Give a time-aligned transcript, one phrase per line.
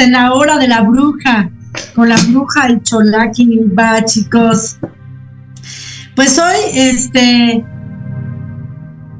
[0.00, 1.50] En la hora de la bruja,
[1.94, 4.78] con la bruja y Cholaki Nimba, chicos.
[6.16, 7.64] Pues hoy, este,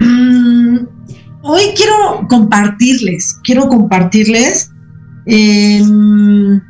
[0.00, 0.78] mm,
[1.42, 4.72] hoy quiero compartirles, quiero compartirles
[5.26, 6.60] em,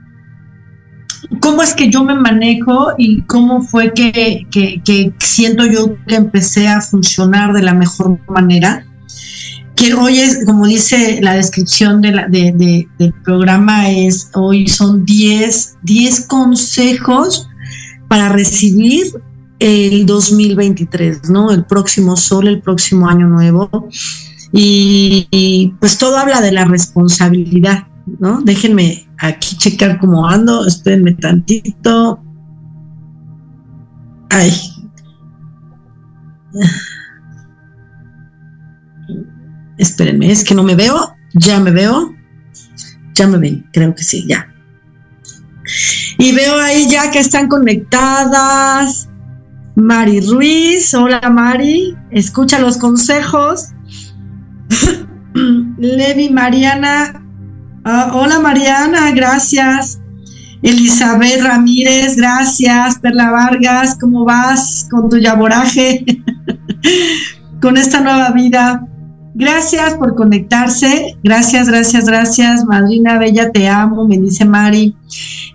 [1.40, 6.16] cómo es que yo me manejo y cómo fue que, que, que siento yo que
[6.16, 8.84] empecé a funcionar de la mejor manera
[9.80, 12.86] que hoy es, como dice la descripción del
[13.24, 17.48] programa, es hoy son 10, 10 consejos
[18.08, 19.06] para recibir
[19.58, 21.50] el 2023, ¿no?
[21.50, 23.88] El próximo sol, el próximo año nuevo.
[24.52, 27.86] Y, y, pues todo habla de la responsabilidad,
[28.18, 28.42] ¿no?
[28.42, 32.20] Déjenme aquí checar cómo ando, espérenme tantito.
[34.28, 34.52] Ay.
[39.80, 41.16] Espérenme, es que no me veo.
[41.32, 42.14] Ya me veo.
[43.14, 44.46] Ya me ven, creo que sí, ya.
[46.18, 49.08] Y veo ahí ya que están conectadas.
[49.76, 53.68] Mari Ruiz, hola Mari, escucha los consejos.
[55.78, 57.24] Levi Mariana,
[57.86, 59.98] uh, hola Mariana, gracias.
[60.62, 62.98] Elizabeth Ramírez, gracias.
[62.98, 66.04] Perla Vargas, ¿cómo vas con tu yaboraje?
[67.62, 68.86] con esta nueva vida.
[69.40, 71.16] Gracias por conectarse.
[71.24, 72.66] Gracias, gracias, gracias.
[72.66, 74.94] Madrina Bella, te amo, me dice Mari.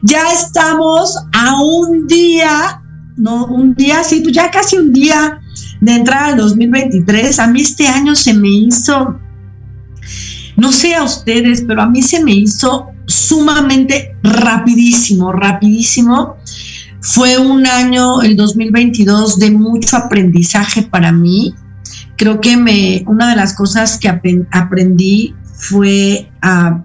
[0.01, 2.81] Ya estamos a un día,
[3.15, 5.39] no, un día, sí, pues ya casi un día
[5.81, 7.37] de entrar al 2023.
[7.37, 9.19] A mí este año se me hizo,
[10.57, 16.37] no sé a ustedes, pero a mí se me hizo sumamente rapidísimo, rapidísimo.
[17.01, 21.53] Fue un año, el 2022, de mucho aprendizaje para mí
[22.17, 26.83] creo que me, una de las cosas que aprendí fue a,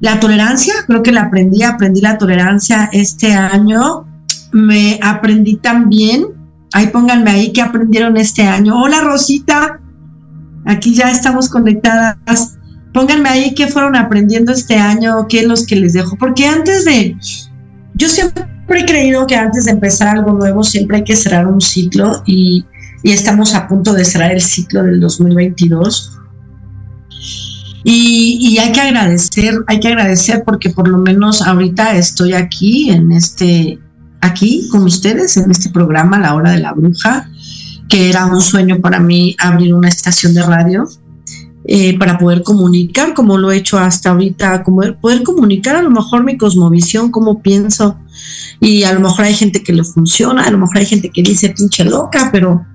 [0.00, 4.06] la tolerancia, creo que la aprendí, aprendí la tolerancia este año,
[4.52, 6.26] me aprendí también,
[6.74, 8.78] ahí pónganme ahí que aprendieron este año.
[8.78, 9.80] Hola Rosita,
[10.66, 12.58] aquí ya estamos conectadas.
[12.92, 16.84] Pónganme ahí qué fueron aprendiendo este año, qué es los que les dejo, porque antes
[16.84, 17.16] de,
[17.94, 21.46] yo siempre Siempre he creído que antes de empezar algo nuevo siempre hay que cerrar
[21.46, 22.64] un ciclo y,
[23.02, 26.18] y estamos a punto de cerrar el ciclo del 2022.
[27.84, 32.88] Y, y, hay que agradecer, hay que agradecer porque por lo menos ahorita estoy aquí
[32.88, 33.78] en este,
[34.22, 37.28] aquí con ustedes en este programa La Hora de la Bruja,
[37.90, 40.88] que era un sueño para mí abrir una estación de radio
[41.66, 45.90] eh, para poder comunicar, como lo he hecho hasta ahorita, como poder comunicar a lo
[45.90, 47.98] mejor mi cosmovisión, cómo pienso,
[48.60, 51.22] y a lo mejor hay gente que le funciona, a lo mejor hay gente que
[51.22, 52.66] dice pinche loca, pero,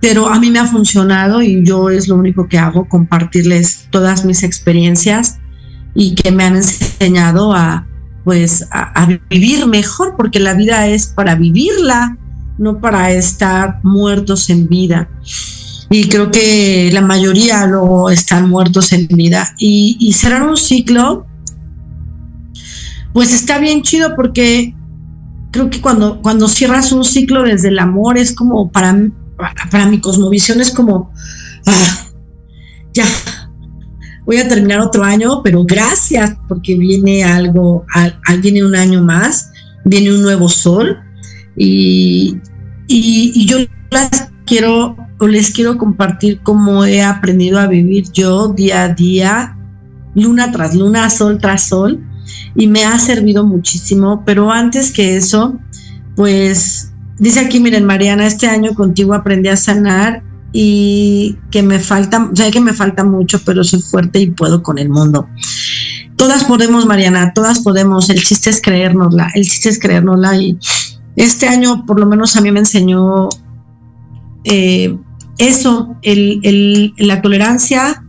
[0.00, 4.24] pero a mí me ha funcionado y yo es lo único que hago, compartirles todas
[4.24, 5.40] mis experiencias
[5.94, 7.84] y que me han enseñado a
[8.22, 12.16] pues a, a vivir mejor, porque la vida es para vivirla,
[12.58, 15.08] no para estar muertos en vida.
[15.90, 19.54] Y creo que la mayoría luego están muertos en vida.
[19.58, 21.26] Y, y cerrar un ciclo,
[23.12, 24.74] pues está bien chido porque
[25.50, 28.96] creo que cuando, cuando cierras un ciclo desde el amor es como para,
[29.70, 31.12] para mi cosmovisión es como,
[31.66, 32.06] ah,
[32.92, 33.06] ya,
[34.24, 39.50] voy a terminar otro año, pero gracias porque viene algo, al, viene un año más,
[39.84, 40.98] viene un nuevo sol
[41.56, 42.36] y,
[42.88, 43.58] y, yo
[43.90, 49.56] las quiero les quiero compartir cómo he aprendido a vivir yo día a día,
[50.14, 52.04] luna tras luna, sol tras sol,
[52.54, 55.58] y me ha servido muchísimo, pero antes que eso,
[56.14, 60.22] pues dice aquí, miren, Mariana, este año contigo aprendí a sanar
[60.52, 64.78] y que me falta, sé que me falta mucho, pero soy fuerte y puedo con
[64.78, 65.28] el mundo.
[66.16, 68.10] Todas podemos, Mariana, todas podemos.
[68.10, 70.36] El chiste es creérnosla, el chiste es creérnosla.
[70.36, 70.58] Y
[71.14, 73.28] este año, por lo menos, a mí me enseñó
[74.44, 74.98] eh,
[75.38, 78.04] eso, el, la tolerancia,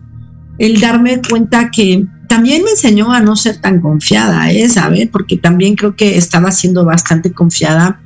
[0.57, 4.69] el darme cuenta que también me enseñó a no ser tan confiada, ¿eh?
[4.69, 5.07] ¿sabes?
[5.09, 8.01] Porque también creo que estaba siendo bastante confiada.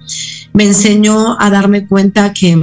[0.54, 2.58] Me enseñó a darme cuenta que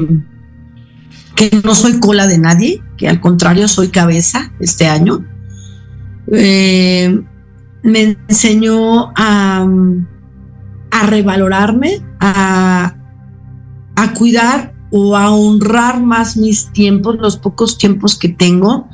[1.40, 5.24] que no soy cola de nadie, que al contrario soy cabeza este año.
[6.30, 7.18] Eh,
[7.82, 9.66] me enseñó a,
[10.90, 12.94] a revalorarme, a,
[13.96, 18.88] a cuidar o a honrar más mis tiempos, los pocos tiempos que tengo.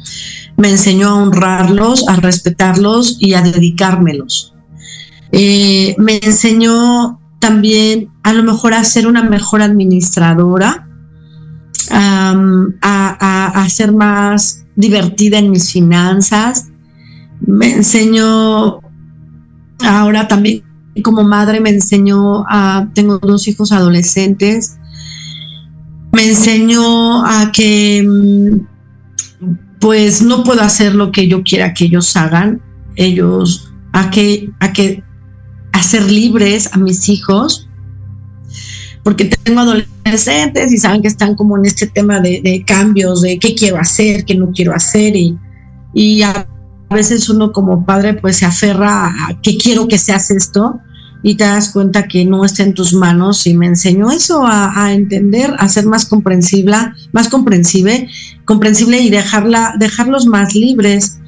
[0.56, 4.54] Me enseñó a honrarlos, a respetarlos y a dedicármelos.
[5.32, 10.88] Eh, me enseñó también a lo mejor a ser una mejor administradora,
[11.90, 16.68] a, ser más divertida en mis finanzas.
[17.40, 18.80] Me enseñó,
[19.80, 20.62] ahora también
[21.02, 24.78] como madre me enseñó a, tengo dos hijos adolescentes,
[26.16, 29.46] me enseñó a que mm,
[29.80, 32.62] pues no puedo hacer lo que yo quiera que ellos hagan,
[32.96, 35.04] ellos, a que, a que,
[35.72, 37.68] a ser libres a mis hijos,
[39.04, 43.54] porque tengo adolescentes y saben que están como en este tema de, cambios, de qué
[43.54, 45.14] quiero hacer, qué no quiero hacer.
[45.14, 45.38] Y,
[45.92, 46.48] y a
[46.88, 50.80] veces uno como padre pues se aferra a que quiero que seas esto
[51.26, 54.92] y te das cuenta que no está en tus manos y me enseñó eso a,
[54.92, 56.76] entender, a ser más comprensible,
[57.10, 58.08] más comprensible,
[58.44, 61.18] comprensible y dejarla, dejarlos más libres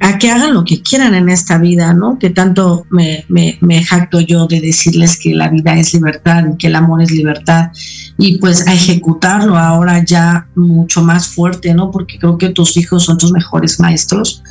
[0.00, 2.18] a que hagan lo que quieran en esta vida, ¿no?
[2.18, 6.66] Que tanto me, me, jacto yo de decirles que la vida es libertad y que
[6.66, 7.70] el amor es libertad
[8.18, 11.92] y pues a ejecutarlo ahora ya mucho más fuerte, ¿no?
[11.92, 14.42] Porque creo que tus hijos son tus mejores maestros.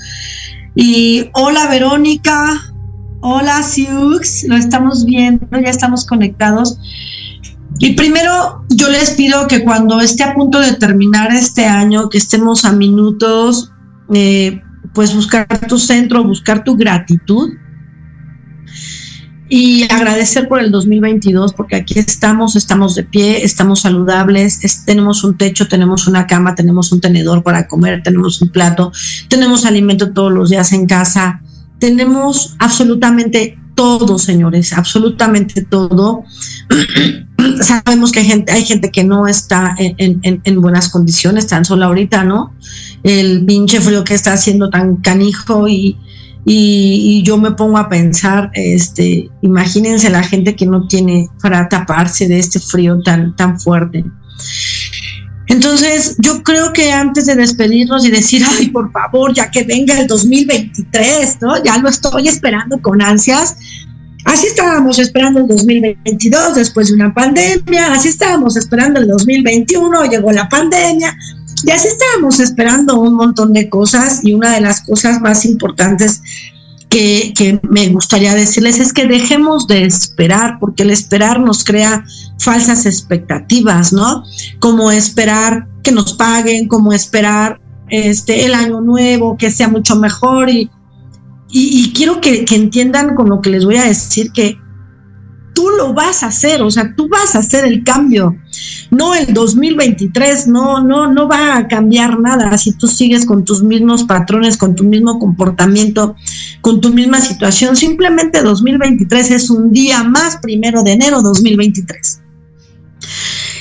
[0.76, 2.73] Y hola Verónica,
[3.26, 6.78] hola Siux, lo estamos viendo, ya estamos conectados.
[7.80, 12.18] Y primero yo les pido que cuando esté a punto de terminar este año, que
[12.18, 13.72] estemos a minutos,
[14.14, 14.62] eh,
[14.94, 17.54] pues buscar tu centro, buscar tu gratitud.
[19.48, 25.38] Y agradecer por el 2022 porque aquí estamos, estamos de pie, estamos saludables, tenemos un
[25.38, 28.92] techo, tenemos una cama, tenemos un tenedor para comer, tenemos un plato,
[29.30, 31.42] tenemos alimento todos los días en casa,
[31.84, 36.24] tenemos absolutamente todo, señores, absolutamente todo.
[37.62, 42.54] Sabemos que hay gente, que no está en, en buenas condiciones, tan solo ahorita, ¿no?
[43.04, 45.98] el pinche frío que está haciendo tan canijo y,
[46.46, 52.28] y, yo me pongo a pensar, este, imagínense la gente que no tiene para taparse
[52.28, 54.06] de este frío tan, tan fuerte.
[55.48, 60.00] Entonces, yo creo que antes de despedirnos y decir, ay, por favor, ya que venga
[60.00, 61.62] el 2023, ¿no?
[61.64, 63.58] Ya lo estoy esperando con ansias.
[64.26, 70.32] Así estábamos esperando el 2022 después de una pandemia, así estábamos esperando el 2021, llegó
[70.32, 71.18] la pandemia,
[71.66, 76.22] ya sí estábamos esperando un montón de cosas y una de las cosas más importantes
[76.94, 82.06] que, me gustaría decirles es que dejemos de esperar, porque el esperar nos crea
[82.38, 84.24] falsas expectativas, ¿no?
[84.60, 87.60] Como esperar que nos paguen, como esperar
[87.90, 90.50] este, el año nuevo, que sea mucho mejor.
[90.50, 90.70] Y,
[91.50, 94.58] y, quiero que, que entiendan con lo que les voy a decir que
[95.54, 98.36] tú lo vas a hacer, o sea, tú vas a hacer el cambio.
[98.92, 103.64] No el 2023, no, no, no va a cambiar nada si tú sigues con tus
[103.64, 106.16] mismos patrones, con tu mismo comportamiento,
[106.62, 107.76] con tu misma situación.
[107.76, 112.22] Simplemente 2023 es un día más, primero de enero 2023.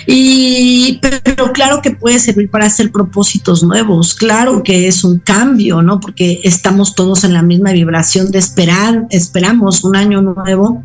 [0.07, 5.83] Y, pero claro que puede servir para hacer propósitos nuevos, claro que es un cambio,
[5.83, 6.01] ¿no?
[6.01, 10.83] Porque estamos todos en la misma vibración de esperar, esperamos un año nuevo,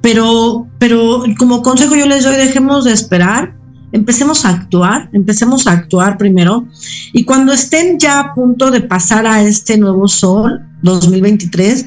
[0.00, 3.54] pero, pero como consejo yo les doy, dejemos de esperar,
[3.92, 6.66] empecemos a actuar, empecemos a actuar primero,
[7.12, 11.86] y cuando estén ya a punto de pasar a este nuevo sol 2023,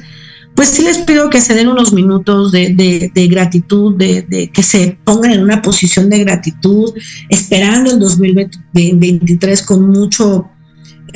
[0.58, 5.30] pues sí les pido que se den unos minutos de, gratitud, de, que se pongan
[5.30, 6.92] en una posición de gratitud,
[7.28, 10.50] esperando el 2023 con mucho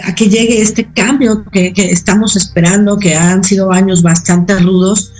[0.04, 5.12] a que llegue este cambio que, estamos esperando, que han sido años bastante rudos,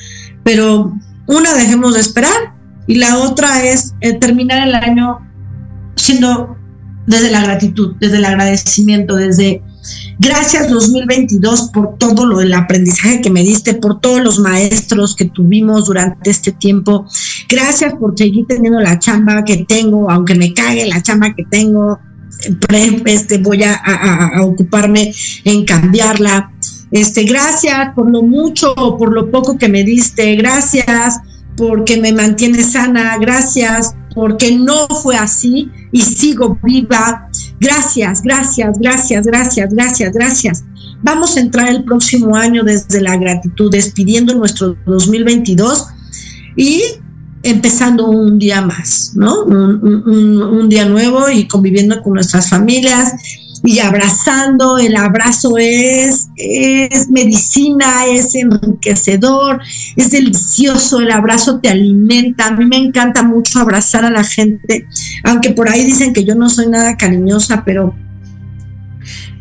[0.45, 2.55] pero una dejemos de esperar
[2.87, 5.19] y la otra es eh, terminar el año
[5.97, 6.57] siendo
[7.09, 9.65] desde la gratitud, desde el agradecimiento, desde
[10.19, 15.27] gracias 2022 por todo lo del aprendizaje que me diste, por todos los maestros que
[15.27, 17.07] tuvimos durante este tiempo.
[17.49, 21.99] Gracias por seguir teniendo la chamba que tengo, aunque me cague la chamba que tengo,
[23.05, 25.13] este, voy a, a ocuparme
[25.45, 26.53] en cambiarla.
[26.91, 31.21] Este, gracias por lo mucho o por lo poco que me diste, gracias
[31.57, 37.29] porque me mantiene sana, gracias porque no fue así y sigo viva.
[37.61, 40.65] Gracias, gracias, gracias, gracias, gracias, gracias.
[41.03, 45.87] Vamos a entrar el próximo año desde la gratitud, despidiendo nuestro 2022
[46.57, 46.83] y
[47.43, 49.45] empezando un día más, ¿no?
[49.45, 53.13] Un, día nuevo y conviviendo con nuestras familias
[53.65, 54.79] y abrazando.
[54.79, 59.61] El abrazo es, es medicina, es enriquecedor,
[59.97, 61.01] es delicioso.
[61.01, 62.47] El abrazo te alimenta.
[62.47, 64.87] A mí me encanta mucho abrazar a la gente,
[65.25, 67.95] aunque por ahí dicen que yo no soy nada cariñosa, pero.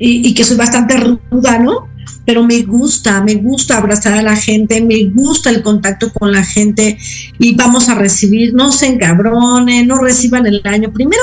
[0.04, 1.88] Y, que soy bastante ruda, ¿no?
[2.25, 6.44] pero me gusta, me gusta abrazar a la gente, me gusta el contacto con la
[6.44, 6.98] gente
[7.40, 10.92] y vamos a recibir, no se encabronen, no reciban el año.
[10.94, 11.22] Primero,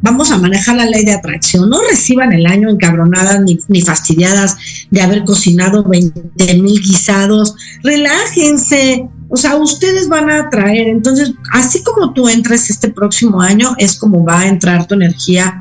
[0.00, 1.68] vamos a manejar la ley de atracción.
[1.68, 4.56] No reciban el año encabronadas ni, fastidiadas
[4.90, 7.54] de haber cocinado 20 mil guisados.
[7.82, 9.08] Relájense.
[9.28, 10.88] O sea, ustedes van a atraer.
[10.88, 15.60] Entonces, así como tú entres este próximo año, es como va a entrar tu energía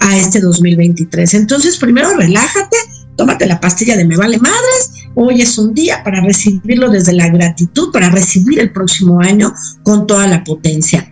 [0.00, 1.32] a este 2023.
[1.34, 2.76] Entonces, primero relájate,
[3.16, 4.92] tómate la pastilla de me vale madres.
[5.14, 9.52] Hoy es un día para recibirlo desde la gratitud, para recibir el próximo año
[9.82, 11.10] con toda la potencia.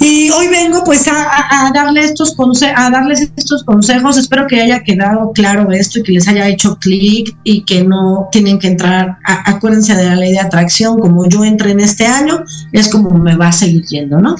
[0.00, 2.36] Y hoy vengo pues a, darle estos
[2.76, 4.16] a darles estos consejos.
[4.16, 8.28] Espero que haya quedado claro esto y que les haya hecho clic y que no
[8.32, 9.18] tienen que entrar.
[9.24, 13.36] acuérdense de la ley de atracción, como yo entré en este año, es como me
[13.36, 14.34] va a seguir yendo, ¿no?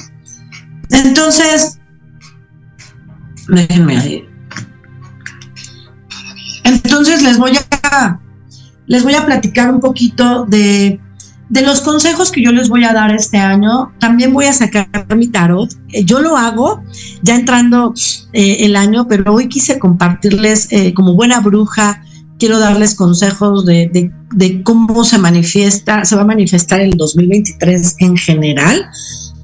[0.91, 1.79] Entonces,
[3.47, 4.25] déjenme ahí.
[6.63, 8.19] Entonces les voy a
[8.87, 10.99] les voy a platicar un poquito de
[11.49, 14.87] de los consejos que yo les voy a dar este año, también voy a sacar
[15.15, 15.71] mi tarot.
[15.91, 16.83] Eh, yo lo hago
[17.21, 17.93] ya entrando
[18.33, 22.03] eh, el año, pero hoy quise compartirles eh, como buena bruja,
[22.39, 28.17] quiero darles consejos de, de, cómo se manifiesta, se va a manifestar el 2023 en
[28.17, 28.89] general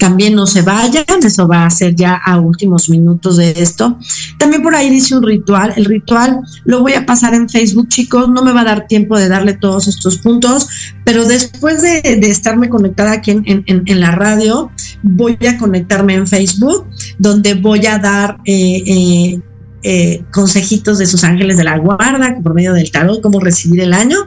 [0.01, 3.99] también no se vayan, eso va a ser ya a últimos minutos de esto.
[4.39, 8.27] También por ahí dice un ritual, el ritual lo voy a pasar en Facebook, chicos,
[8.27, 10.67] no me va a dar tiempo de darle todos estos puntos,
[11.05, 14.71] pero después de, estarme conectada aquí en, la radio,
[15.03, 16.87] voy a conectarme en Facebook,
[17.19, 18.39] donde voy a dar...
[18.45, 19.39] Eh, eh,
[19.83, 23.93] eh, consejitos de sus ángeles de la guarda por medio del tarot, cómo recibir el
[23.93, 24.17] año.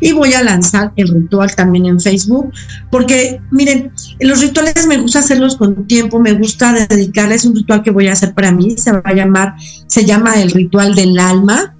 [0.00, 2.52] Y voy a lanzar el ritual también en Facebook,
[2.90, 7.90] porque miren, los rituales me gusta hacerlos con tiempo, me gusta dedicarles un ritual que
[7.90, 9.54] voy a hacer para mí, se va a llamar,
[9.86, 11.73] se llama el ritual del alma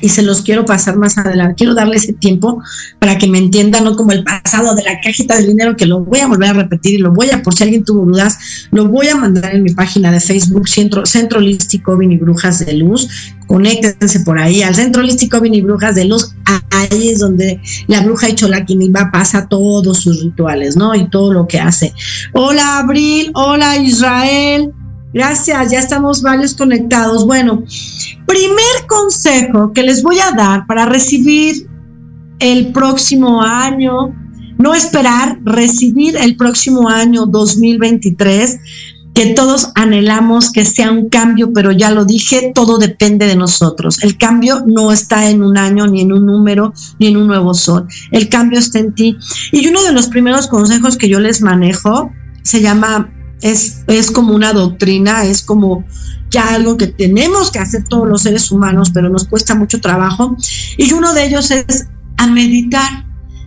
[0.00, 1.56] y se los quiero pasar más adelante.
[1.56, 2.62] Quiero darle ese tiempo
[2.98, 6.00] para que me entiendan, no como el pasado de la cajita de dinero, que lo
[6.00, 8.38] voy a volver a repetir y lo voy a, por si alguien tuvo dudas,
[8.70, 12.72] lo voy a mandar en mi página de Facebook, Centro, Centro Holístico Vini Brujas de
[12.74, 13.08] Luz.
[13.46, 16.34] Conéctense por ahí al Centro Holístico Vini Brujas de Luz.
[16.70, 20.94] Ahí es donde la bruja va pasa todos sus rituales, ¿no?
[20.94, 21.92] Y todo lo que hace.
[22.32, 23.32] Hola, Abril.
[23.34, 24.72] Hola, Israel.
[25.12, 27.26] Gracias, ya estamos varios conectados.
[27.26, 27.64] Bueno,
[28.26, 31.68] primer consejo que les voy a dar para recibir
[32.38, 34.14] el próximo año,
[34.58, 38.58] no esperar, recibir el próximo año 2023,
[39.12, 44.02] que todos anhelamos que sea un cambio, pero ya lo dije, todo depende de nosotros.
[44.04, 47.52] El cambio no está en un año, ni en un número, ni en un nuevo
[47.52, 47.88] sol.
[48.12, 49.16] El cambio está en ti.
[49.50, 54.34] Y uno de los primeros consejos que yo les manejo se llama es, es como
[54.34, 55.84] una doctrina, es como
[56.30, 60.36] ya algo que tenemos que hacer todos los seres humanos, pero nos cuesta mucho trabajo.
[60.76, 63.06] Y uno de ellos es a meditar.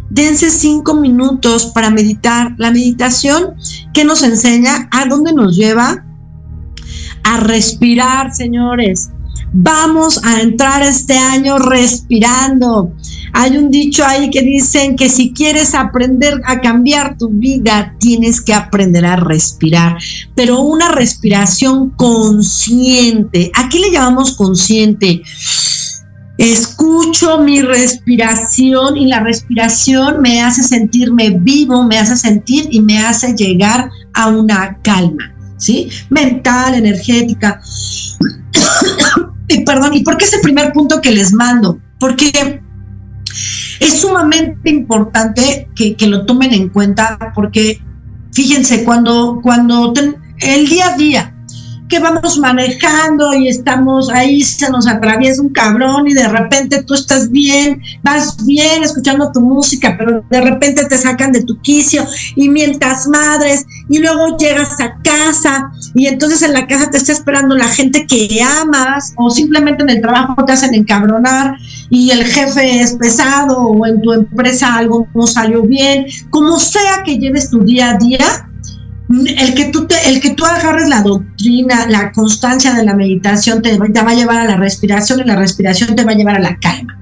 [0.10, 2.54] Dense cinco minutos para meditar.
[2.58, 3.56] La meditación
[3.94, 6.06] que nos enseña, a dónde nos lleva,
[7.24, 9.10] a respirar, señores.
[9.56, 12.92] Vamos a entrar este año respirando.
[13.34, 18.42] Hay un dicho ahí que dicen que si quieres aprender a cambiar tu vida, tienes
[18.42, 19.98] que aprender a respirar,
[20.36, 23.52] pero una respiración consciente.
[23.54, 25.22] ¿A qué le llamamos consciente?
[26.40, 32.98] Escucho mi respiración y la respiración me hace sentirme vivo, me hace sentir y me
[32.98, 35.90] hace llegar a una calma, ¿sí?
[36.10, 37.62] Mental, energética.
[39.66, 41.80] Perdón, ¿y por qué es el primer punto que les mando?
[42.00, 42.62] Porque
[43.80, 47.82] es sumamente importante que, lo tomen en cuenta porque,
[48.32, 49.94] fíjense, cuando, cuando
[50.40, 51.34] el día a día,
[51.90, 56.96] que vamos manejando y estamos ahí, se nos atraviesa un cabrón y de repente tú
[56.96, 62.04] estás bien, vas bien escuchando tu música, pero de repente te sacan de tu quicio
[62.36, 67.12] y mientas madres y luego llegas a casa y entonces en la casa te está
[67.12, 71.56] esperando la gente que amas o simplemente en el trabajo te hacen encabronar
[71.90, 77.04] y el jefe es pesado o en tu empresa algo no salió bien, como sea
[77.06, 78.50] que lleves tu día a día,
[79.10, 83.62] el que tú te, el que tú agarres la doctrina, la constancia de la meditación
[83.62, 86.38] te, te, va a llevar a la respiración y la respiración te va a llevar
[86.38, 86.98] a la calma.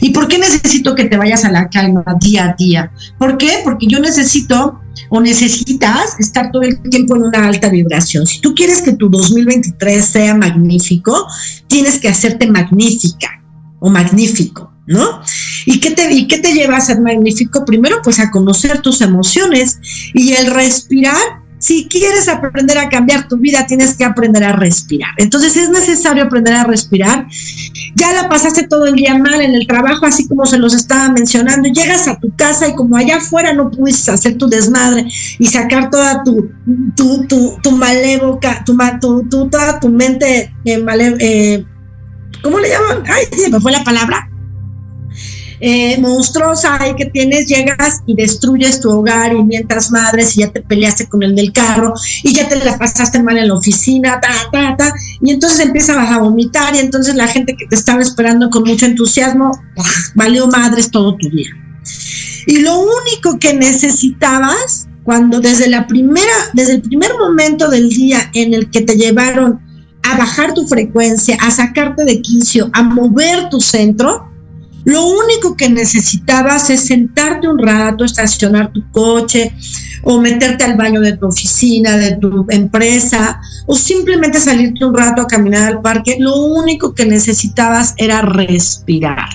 [0.00, 2.92] ¿Y por qué necesito que te vayas a la calma día a día?
[3.18, 3.60] ¿Por qué?
[3.64, 8.26] Porque yo necesito o necesitas estar todo el tiempo en una alta vibración.
[8.26, 11.26] Si tú quieres que tu 2023 sea magnífico,
[11.66, 13.42] tienes que hacerte magnífica
[13.80, 14.72] o magnífico.
[14.88, 15.20] ¿no?
[15.66, 17.64] ¿Y qué, te, ¿Y qué te lleva a ser magnífico?
[17.66, 19.78] Primero, pues a conocer tus emociones
[20.14, 21.37] y el respirar.
[21.58, 25.10] Si quieres aprender a cambiar tu vida, tienes que aprender a respirar.
[25.16, 27.26] Entonces es necesario aprender a respirar.
[27.94, 31.08] Ya la pasaste todo el día mal en el trabajo, así como se los estaba
[31.10, 31.68] mencionando.
[31.68, 35.06] Llegas a tu casa y como allá afuera no pudiste hacer tu desmadre
[35.38, 36.50] y sacar toda tu,
[36.96, 38.76] tu, tu, tu malévoca, tu,
[39.28, 40.84] tu, toda tu mente eh,
[41.20, 41.64] eh,
[42.42, 43.04] ¿cómo le llaman?
[43.06, 44.28] Ay, se me fue la palabra
[45.60, 50.50] eh, monstruosa ahí que tienes, llegas y destruyes tu hogar y mientras madres y ya
[50.50, 54.20] te peleaste con el del carro y ya te la pasaste mal en la oficina,
[54.20, 58.02] ta, ta, ta, y entonces empiezas a vomitar y entonces la gente que te estaba
[58.02, 59.50] esperando con mucho entusiasmo,
[60.14, 61.50] valió madres todo tu día.
[62.46, 68.30] Y lo único que necesitabas cuando desde la primera, desde el primer momento del día
[68.34, 69.60] en el que te llevaron
[70.02, 74.27] a bajar tu frecuencia, a sacarte de quicio, a mover tu centro,
[74.88, 79.52] lo único que necesitabas es sentarte un rato, estacionar tu coche
[80.02, 85.20] o meterte al baño de tu oficina, de tu empresa o simplemente salirte un rato
[85.20, 86.16] a caminar al parque.
[86.18, 89.28] Lo único que necesitabas era respirar.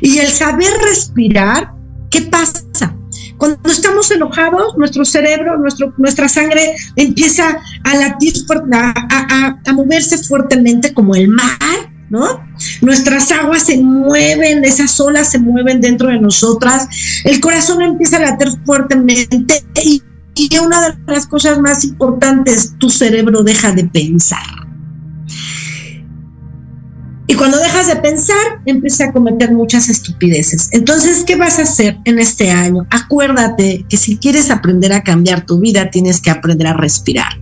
[0.00, 1.74] Y el saber respirar,
[2.10, 2.96] ¿qué pasa?
[3.36, 8.32] Cuando estamos enojados, nuestro cerebro, nuestro, nuestra sangre empieza a latir,
[8.72, 12.44] a, a moverse fuertemente como el mar ¿no?
[12.82, 16.88] Nuestras aguas se mueven, esas olas se mueven dentro de nosotras,
[17.24, 20.02] el corazón empieza a latir fuertemente y,
[20.34, 24.64] y una de las cosas más importantes, tu cerebro deja de pensar.
[27.26, 30.68] Y cuando dejas de pensar, empieza a cometer muchas estupideces.
[30.72, 32.86] Entonces, ¿qué vas a hacer en este año?
[32.90, 37.40] Acuérdate que si quieres aprender a cambiar tu vida, tienes que aprender a respirar.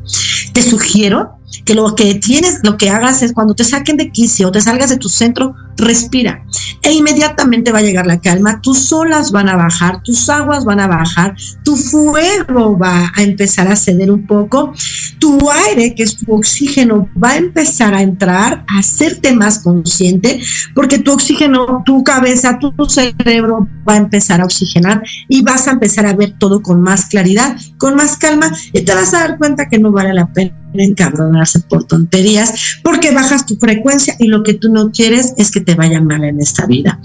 [0.53, 4.49] Te sugiero que lo que tienes, lo que hagas es cuando te saquen de quicio
[4.49, 6.45] o te salgas de tu centro, respira.
[6.83, 10.81] E inmediatamente va a llegar la calma, tus olas van a bajar, tus aguas van
[10.81, 11.35] a bajar,
[11.65, 14.73] tu fuego va a empezar a ceder un poco,
[15.19, 20.41] tu aire, que es tu oxígeno, va a empezar a entrar, a hacerte más consciente,
[20.75, 25.73] porque tu oxígeno, tu cabeza, tu cerebro va a empezar a oxigenar y vas a
[25.73, 29.39] empezar a ver todo con más claridad, con más calma y te vas a dar
[29.39, 34.43] cuenta que no vale la pena encabronarse por tonterías, porque bajas tu frecuencia y lo
[34.43, 36.99] que tú no quieres es que te vaya mal en esta vida.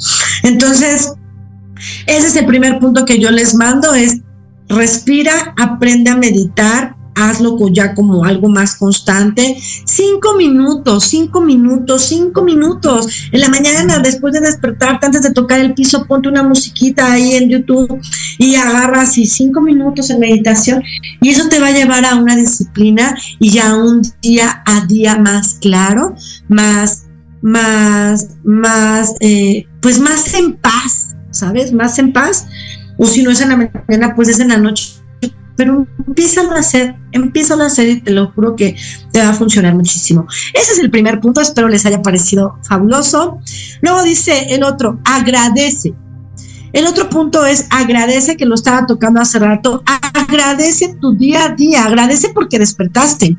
[0.44, 1.14] Entonces,
[2.06, 4.22] ese es el primer punto que yo les mando, es
[4.68, 9.58] respira, aprende a meditar, hazlo ya como algo más constante.
[9.86, 13.30] Cinco minutos, cinco minutos, cinco minutos.
[13.32, 17.36] En la mañana, después de despertarte, antes de tocar el piso, ponte una musiquita ahí
[17.36, 18.00] en YouTube
[18.38, 20.84] y agarras y cinco minutos en meditación.
[21.22, 25.18] Y eso te va a llevar a una disciplina y ya un día a día
[25.18, 26.16] más claro,
[26.48, 27.06] más,
[27.42, 31.74] más, más, eh, pues más en paz, ¿sabes?
[31.74, 32.48] Más en paz.
[33.00, 34.97] O si no es en la mañana, pues es en la noche
[35.58, 38.78] pero empieza a hacer, empieza a hacer y te lo juro que
[39.12, 40.26] te va a funcionar muchísimo.
[40.54, 43.40] Ese es el primer punto, espero les haya parecido fabuloso.
[43.82, 45.94] Luego dice el otro, agradece.
[46.74, 51.50] El otro punto es agradece que lo estaba tocando hace rato, agradece tu día a
[51.56, 53.38] día, agradece porque despertaste.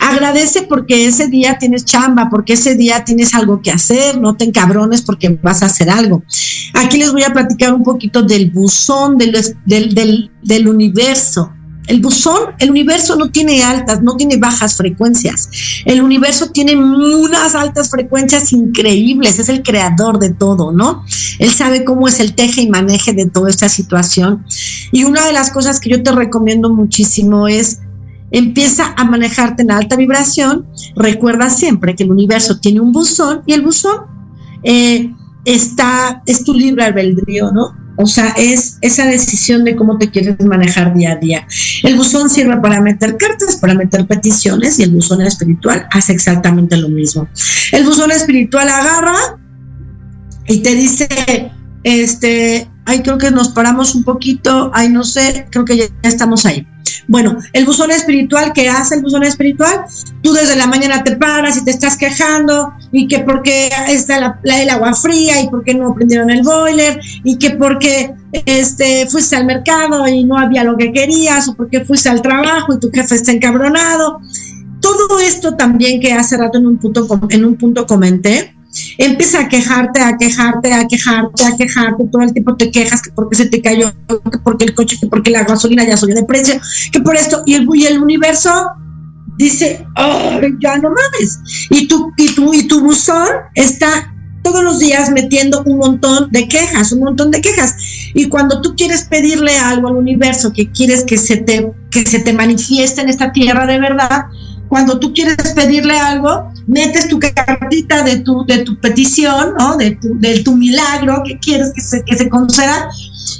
[0.00, 4.44] Agradece porque ese día tienes chamba, porque ese día tienes algo que hacer, no te
[4.44, 6.22] encabrones porque vas a hacer algo.
[6.74, 9.32] Aquí les voy a platicar un poquito del buzón del,
[9.64, 11.52] del, del, universo.
[11.86, 15.50] El buzón, el universo no tiene altas, no tiene bajas frecuencias.
[15.84, 21.04] El universo tiene unas altas frecuencias increíbles, es el creador de todo, ¿no?
[21.38, 24.46] Él sabe cómo es el teje y maneje de toda esta situación.
[24.92, 27.80] Y una de las cosas que yo te recomiendo muchísimo es
[28.34, 30.66] empieza a manejarte en alta vibración,
[30.96, 34.02] recuerda siempre que el universo tiene un buzón y el buzón
[34.64, 35.12] eh,
[35.44, 37.76] está, es tu libre albedrío, ¿no?
[37.96, 41.46] O sea, es esa decisión de cómo te quieres manejar día a día.
[41.84, 46.76] El buzón sirve para meter cartas, para meter peticiones y el buzón espiritual hace exactamente
[46.76, 47.28] lo mismo.
[47.70, 49.38] El buzón espiritual agarra
[50.48, 51.52] y te dice,
[51.84, 56.46] este, ay, creo que nos paramos un poquito, ay, no sé, creo que ya estamos
[56.46, 56.66] ahí.
[57.06, 59.84] Bueno, el buzón espiritual, ¿qué hace el buzón espiritual?
[60.22, 64.40] Tú desde la mañana te paras y te estás quejando y que porque está la,
[64.44, 68.14] el agua fría y porque no prendieron el boiler y que porque
[68.46, 72.74] este, fuiste al mercado y no había lo que querías o porque fuiste al trabajo
[72.74, 74.20] y tu jefe está encabronado.
[74.80, 78.54] Todo esto también que hace rato en un punto, en un punto comenté,
[78.98, 83.10] empieza a quejarte, a quejarte, a quejarte, a quejarte, todo el tiempo te quejas que
[83.12, 86.24] porque se te cayó, que porque el coche, que porque la gasolina ya subió de
[86.24, 86.60] precio,
[86.92, 88.50] que por esto, y el, y el universo
[89.36, 91.40] dice, oh, ya no mames.
[91.70, 96.46] Y tu, y, tu, y tu buzón está todos los días metiendo un montón de
[96.46, 97.74] quejas, un montón de quejas.
[98.14, 102.20] Y cuando tú quieres pedirle algo al universo, que quieres que se te, que se
[102.20, 104.26] te manifieste en esta tierra de verdad,
[104.68, 109.76] cuando tú quieres pedirle algo, metes tu cartita de tu, de tu petición, ¿no?
[109.76, 112.88] De tu, de tu milagro que quieres que se, que se conceda.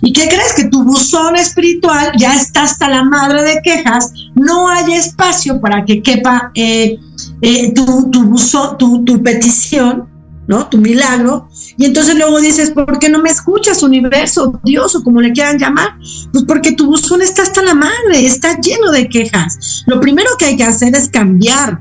[0.03, 0.53] ¿Y qué crees?
[0.55, 5.85] Que tu buzón espiritual ya está hasta la madre de quejas, no hay espacio para
[5.85, 6.99] que quepa eh,
[7.41, 10.09] eh, tu, tu, buzón, tu, tu petición,
[10.47, 10.69] ¿no?
[10.69, 11.49] Tu milagro.
[11.77, 15.59] Y entonces luego dices, ¿por qué no me escuchas, universo, Dios o como le quieran
[15.59, 15.97] llamar?
[16.33, 19.85] Pues porque tu buzón está hasta la madre, está lleno de quejas.
[19.87, 21.81] Lo primero que hay que hacer es cambiar.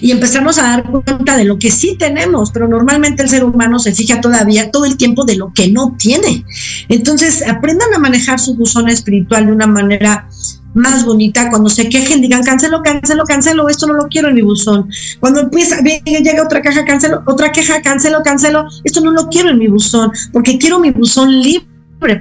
[0.00, 3.78] Y empezamos a dar cuenta de lo que sí tenemos, pero normalmente el ser humano
[3.78, 6.44] se fija todavía todo el tiempo de lo que no tiene.
[6.88, 10.28] Entonces, aprendan a manejar su buzón espiritual de una manera
[10.74, 14.42] más bonita, cuando se quejen, digan cancelo, cancelo, cancelo, esto no lo quiero en mi
[14.42, 14.88] buzón.
[15.18, 19.58] Cuando empieza, llega otra caja, cancelo, otra queja, cancelo, cancelo, esto no lo quiero en
[19.58, 21.66] mi buzón, porque quiero mi buzón libre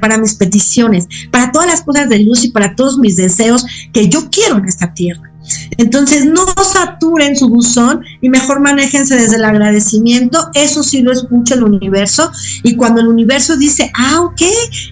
[0.01, 4.09] para mis peticiones, para todas las cosas de luz y para todos mis deseos que
[4.09, 5.28] yo quiero en esta tierra.
[5.77, 10.49] Entonces, no saturen su buzón y mejor manéjense desde el agradecimiento.
[10.53, 12.31] Eso sí lo escucha el universo.
[12.63, 14.41] Y cuando el universo dice, ah, ok,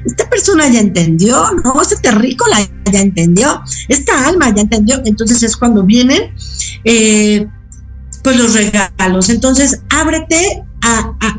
[0.06, 1.82] esta persona ya entendió, ¿no?
[1.82, 2.58] Este terrícola
[2.91, 5.02] ya entendió, esta alma ya entendió.
[5.06, 6.34] Entonces es cuando vienen,
[6.84, 7.48] eh,
[8.24, 9.30] pues los regalos.
[9.30, 10.63] Entonces, ábrete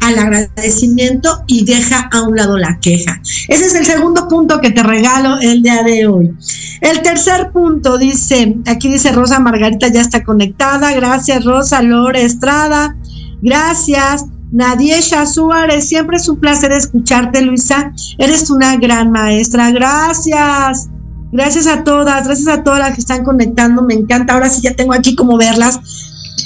[0.00, 3.20] al agradecimiento y deja a un lado la queja.
[3.48, 6.34] Ese es el segundo punto que te regalo el día de hoy.
[6.80, 10.92] El tercer punto dice, aquí dice Rosa Margarita ya está conectada.
[10.94, 12.96] Gracias Rosa Lore Estrada.
[13.42, 14.24] Gracias.
[14.50, 17.92] Nadiesha Suárez, siempre es un placer escucharte, Luisa.
[18.16, 19.70] Eres una gran maestra.
[19.70, 20.88] Gracias.
[21.30, 23.82] Gracias a todas, gracias a todas las que están conectando.
[23.82, 24.34] Me encanta.
[24.34, 25.78] Ahora sí ya tengo aquí como verlas.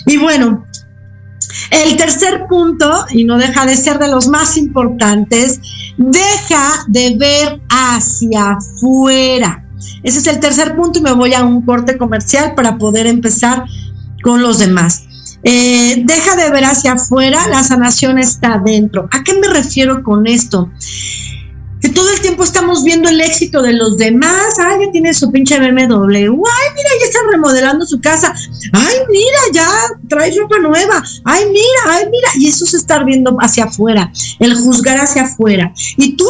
[0.07, 0.65] Y bueno,
[1.71, 5.61] el tercer punto, y no deja de ser de los más importantes,
[5.97, 9.65] deja de ver hacia afuera.
[10.03, 13.65] Ese es el tercer punto y me voy a un corte comercial para poder empezar
[14.23, 15.05] con los demás.
[15.45, 19.09] Eh, deja de ver hacia afuera, la sanación está adentro.
[19.11, 20.71] ¿A qué me refiero con esto?
[21.93, 24.59] Todo el tiempo estamos viendo el éxito de los demás.
[24.59, 26.17] Ay, ya tiene su pinche BMW.
[26.17, 28.35] Ay, mira, ya están remodelando su casa.
[28.73, 29.69] Ay, mira, ya
[30.09, 31.03] trae ropa nueva.
[31.25, 32.29] Ay, mira, ay, mira.
[32.37, 35.73] Y eso es estar viendo hacia afuera, el juzgar hacia afuera.
[35.97, 36.27] Y tú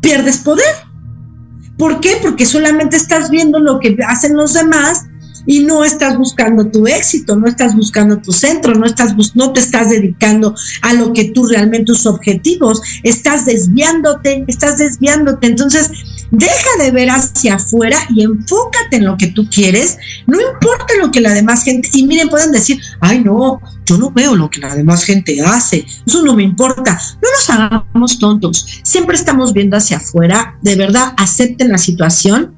[0.00, 0.86] pierdes poder.
[1.78, 2.18] ¿Por qué?
[2.22, 5.04] Porque solamente estás viendo lo que hacen los demás
[5.46, 9.60] y no estás buscando tu éxito, no estás buscando tu centro, no, estás, no te
[9.60, 15.46] estás dedicando a lo que tú realmente tus objetivos, estás desviándote, estás desviándote.
[15.46, 15.90] Entonces,
[16.30, 21.10] deja de ver hacia afuera y enfócate en lo que tú quieres, no importa lo
[21.10, 24.60] que la demás gente, y miren, pueden decir, ay no, yo no veo lo que
[24.60, 29.76] la demás gente hace, eso no me importa, no nos hagamos tontos, siempre estamos viendo
[29.76, 32.56] hacia afuera, de verdad, acepten la situación,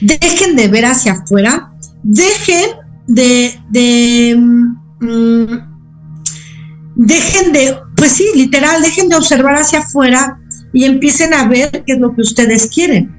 [0.00, 1.73] dejen de ver hacia afuera
[2.04, 2.70] dejen
[3.08, 4.36] de, de
[5.00, 5.74] mm,
[6.94, 10.38] dejen de, pues sí, literal, dejen de observar hacia afuera
[10.72, 13.12] y empiecen a ver qué es lo que ustedes quieren.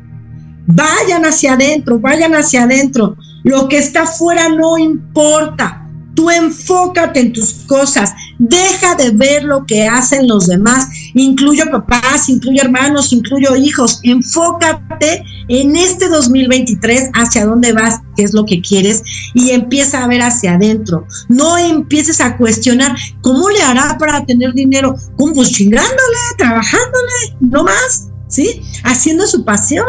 [0.67, 3.15] Vayan hacia adentro, vayan hacia adentro.
[3.43, 5.81] Lo que está afuera no importa.
[6.15, 10.87] Tú enfócate en tus cosas, deja de ver lo que hacen los demás,
[11.21, 18.33] incluyo papás, incluyo hermanos, incluyo hijos, enfócate en este 2023 hacia dónde vas, qué es
[18.33, 21.07] lo que quieres y empieza a ver hacia adentro.
[21.29, 25.33] No empieces a cuestionar cómo le hará para tener dinero, ¿cómo?
[25.33, 28.61] Pues chingándole, trabajándole, no más, ¿sí?
[28.83, 29.85] Haciendo su pasión.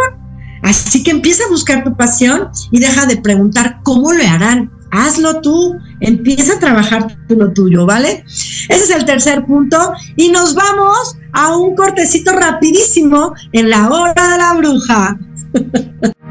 [0.63, 5.41] Así que empieza a buscar tu pasión y deja de preguntar cómo le harán hazlo
[5.41, 8.25] tú, empieza a trabajar lo tuyo, ¿vale?
[8.27, 14.31] Ese es el tercer punto y nos vamos a un cortecito rapidísimo en la hora
[14.33, 15.19] de la bruja.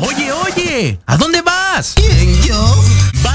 [0.00, 1.94] Oye, oye, ¿a dónde vas?
[1.96, 2.54] ¿Quién, yo?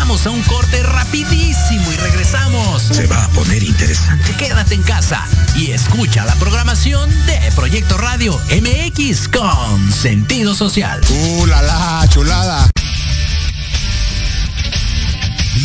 [0.05, 2.81] Vamos a un corte rapidísimo y regresamos.
[2.81, 4.35] Se va a poner interesante.
[4.35, 10.99] Quédate en casa y escucha la programación de Proyecto Radio MX con sentido social.
[11.09, 12.69] ¡Uh, la, la chulada!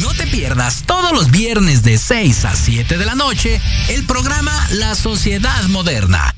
[0.03, 4.53] No te pierdas todos los viernes de 6 a 7 de la noche el programa
[4.70, 6.38] La Sociedad Moderna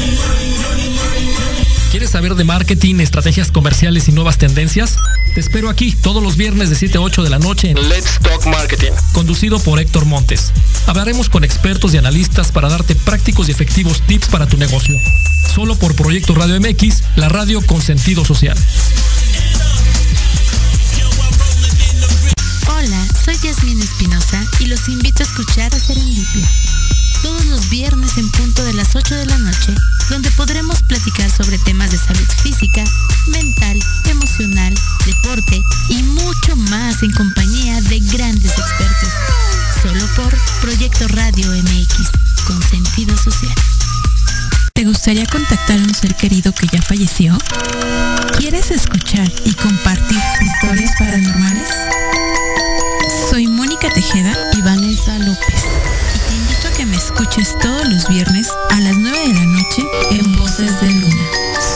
[1.91, 4.95] ¿Quieres saber de marketing, estrategias comerciales y nuevas tendencias?
[5.35, 8.17] Te espero aquí todos los viernes de 7 a 8 de la noche en Let's
[8.21, 10.53] Talk Marketing, conducido por Héctor Montes.
[10.87, 14.97] Hablaremos con expertos y analistas para darte prácticos y efectivos tips para tu negocio.
[15.53, 18.57] Solo por Proyecto Radio MX, la radio con sentido social.
[22.69, 26.49] Hola, soy Yasmin Espinosa y los invito a escuchar a Serendipia.
[27.21, 29.73] Todos los viernes en punto de las 8 de la noche,
[30.09, 32.83] donde podremos platicar sobre temas de salud física,
[33.27, 34.73] mental, emocional,
[35.05, 39.09] deporte y mucho más en compañía de grandes expertos.
[39.81, 42.09] Solo por Proyecto Radio MX,
[42.47, 43.55] con sentido social.
[44.73, 47.37] ¿Te gustaría contactar a un ser querido que ya falleció?
[48.37, 51.69] ¿Quieres escuchar y compartir historias paranormales?
[53.29, 53.70] Soy Mónica
[57.31, 61.23] escuches todos los viernes a las 9 de la noche en Voces de Luna.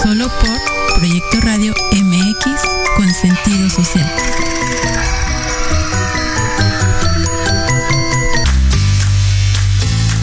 [0.03, 2.61] Solo por Proyecto Radio MX
[2.97, 4.11] con sentido social.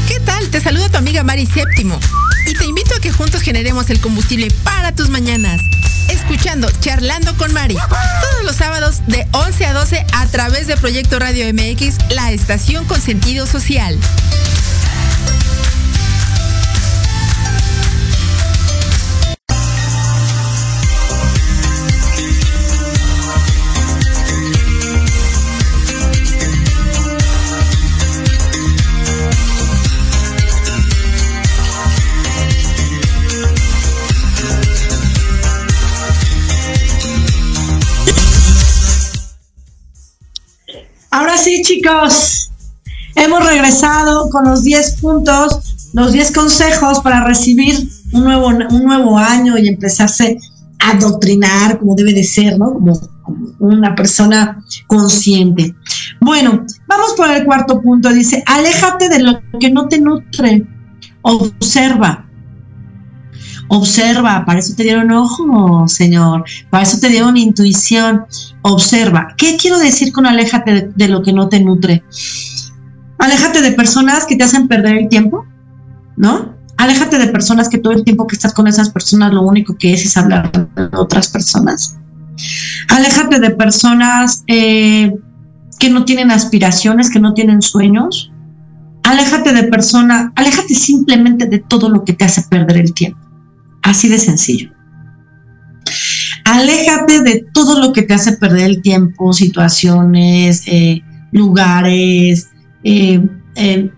[0.06, 0.50] ¿Qué tal?
[0.50, 1.98] Te saluda tu amiga Mari Séptimo
[2.46, 5.62] y te invito a que juntos generemos el combustible para tus mañanas.
[6.10, 11.18] Escuchando Charlando con Mari todos los sábados de 11 a 12 a través de Proyecto
[11.18, 13.98] Radio MX, la estación con sentido social.
[41.62, 42.51] Chicos,
[43.14, 49.18] hemos regresado con los 10 puntos, los 10 consejos para recibir un nuevo, un nuevo
[49.18, 50.38] año y empezarse
[50.81, 52.72] a adoctrinar como debe de ser, ¿no?
[52.75, 55.75] Como, como una persona consciente.
[56.20, 58.12] Bueno, vamos por el cuarto punto.
[58.12, 60.66] Dice, aléjate de lo que no te nutre.
[61.22, 62.27] Observa.
[63.74, 68.26] Observa, para eso te dieron ojo, Señor, para eso te dieron intuición.
[68.61, 69.28] Observa.
[69.38, 72.04] ¿Qué quiero decir con aléjate de, lo que no te nutre?
[73.18, 75.46] Aléjate de personas que te hacen perder el tiempo,
[76.18, 76.54] ¿no?
[76.76, 79.94] Aléjate de personas que todo el tiempo que estás con esas personas lo único que
[79.94, 81.96] es es hablar de otras personas.
[82.90, 85.14] Aléjate de personas eh,
[85.78, 88.30] que no tienen aspiraciones, que no tienen sueños.
[89.02, 93.21] Aléjate de personas, aléjate simplemente de todo lo que te hace perder el tiempo.
[93.82, 94.70] Así de sencillo.
[96.44, 102.48] Aléjate de todo lo que te hace perder el tiempo, situaciones, eh, lugares,
[102.84, 103.90] eh, eh,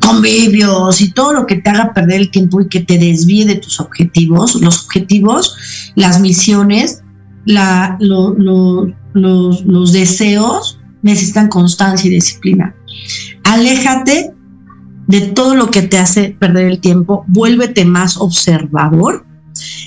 [0.00, 3.56] convivios y todo lo que te haga perder el tiempo y que te desvíe de
[3.56, 4.54] tus objetivos.
[4.56, 5.56] Los objetivos,
[5.94, 7.02] las misiones,
[7.44, 7.92] los
[9.92, 12.74] deseos necesitan constancia y disciplina.
[13.44, 14.33] Aléjate
[15.06, 19.26] de todo lo que te hace perder el tiempo, vuélvete más observador.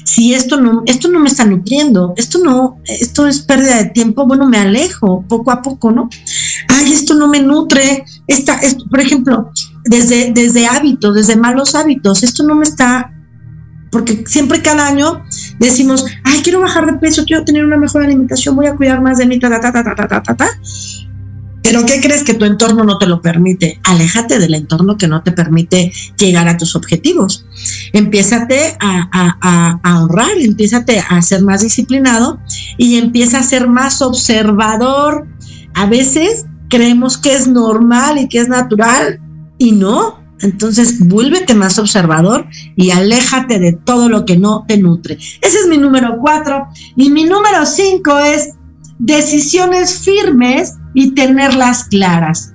[0.06, 4.26] Si esto no, esto no me está nutriendo, esto no, esto es pérdida de tiempo,
[4.26, 6.10] bueno, me alejo poco a poco, ¿no?
[6.70, 8.60] Ay, esto no me nutre, esta,
[8.90, 9.52] por ejemplo,
[9.84, 13.12] desde, desde hábitos, desde malos hábitos, esto no me está,
[13.92, 15.22] porque siempre cada año
[15.60, 19.18] decimos, ay, quiero bajar de peso, quiero tener una mejor alimentación, voy a cuidar más
[19.18, 20.48] de mí, ta, ta, ta, ta, ta, ta, ta
[21.68, 23.80] Pero ¿qué crees que tu entorno no te lo permite?
[23.84, 27.46] Aléjate del entorno que no te permite llegar a tus objetivos.
[27.92, 32.40] Empiézate a, ahorrar, empiézate a ser más disciplinado
[32.78, 35.28] y empieza a ser más observador.
[35.74, 39.20] A veces creemos que es normal y que es natural
[39.58, 40.26] y no.
[40.40, 45.16] Entonces, vuélvete más observador y aléjate de todo lo que no te nutre.
[45.16, 46.68] Ese es mi número cuatro.
[46.96, 48.54] Y mi número cinco es
[49.00, 52.54] decisiones firmes y tenerlas claras.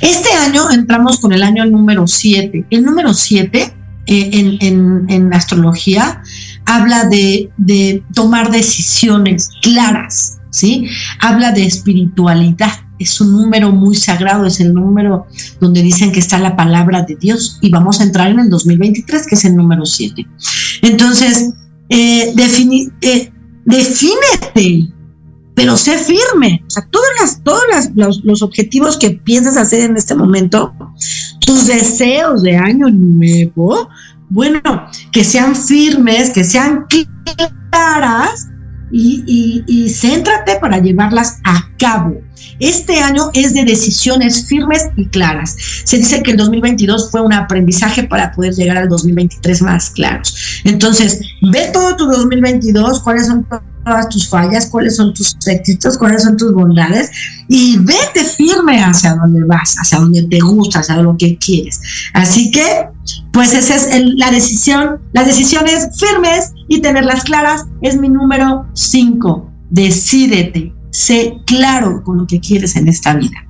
[0.00, 2.64] Este año entramos con el año número 7.
[2.70, 3.74] El número 7
[4.06, 6.22] eh, en, astrología
[6.64, 10.86] habla de, de tomar decisiones claras, ¿sí?
[11.20, 12.72] Habla de espiritualidad.
[12.98, 15.26] Es un número muy sagrado, es el número
[15.60, 19.26] donde dicen que está la palabra de Dios y vamos a entrar en el 2023,
[19.26, 20.26] que es el número 7.
[20.80, 21.52] Entonces,
[21.90, 22.32] eh,
[23.02, 23.32] eh,
[25.60, 26.64] pero sé firme.
[26.66, 27.62] O sea, todas las, todos
[27.94, 30.72] los, los, objetivos que piensas hacer en este momento,
[31.40, 33.90] tus deseos de año nuevo,
[34.30, 34.60] bueno,
[35.12, 36.86] que sean firmes, que sean
[37.70, 38.48] claras
[38.90, 42.16] y, y, y céntrate para llevarlas a cabo.
[42.58, 45.56] Este año es de decisiones firmes y claras.
[45.84, 50.62] Se dice que el 2022 fue un aprendizaje para poder llegar al 2023 más claros.
[50.64, 51.20] Entonces,
[51.52, 53.46] ve todo tu 2022, cuáles son
[53.84, 57.10] todas tus fallas, cuáles son tus éxitos, cuáles son tus bondades
[57.48, 61.80] y vete firme hacia donde vas, hacia donde te gusta, hacia lo que quieres.
[62.14, 62.88] Así que,
[63.32, 69.50] pues esa es la decisión, las decisiones firmes y tenerlas claras es mi número 5.
[69.70, 73.46] Decídete, sé claro con lo que quieres en esta vida.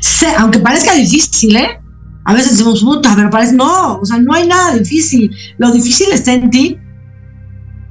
[0.00, 1.80] Sé, aunque parezca difícil, ¿eh?
[2.24, 5.30] A veces decimos, puta, pero parece, no, o sea, no hay nada difícil.
[5.56, 6.78] Lo difícil está en ti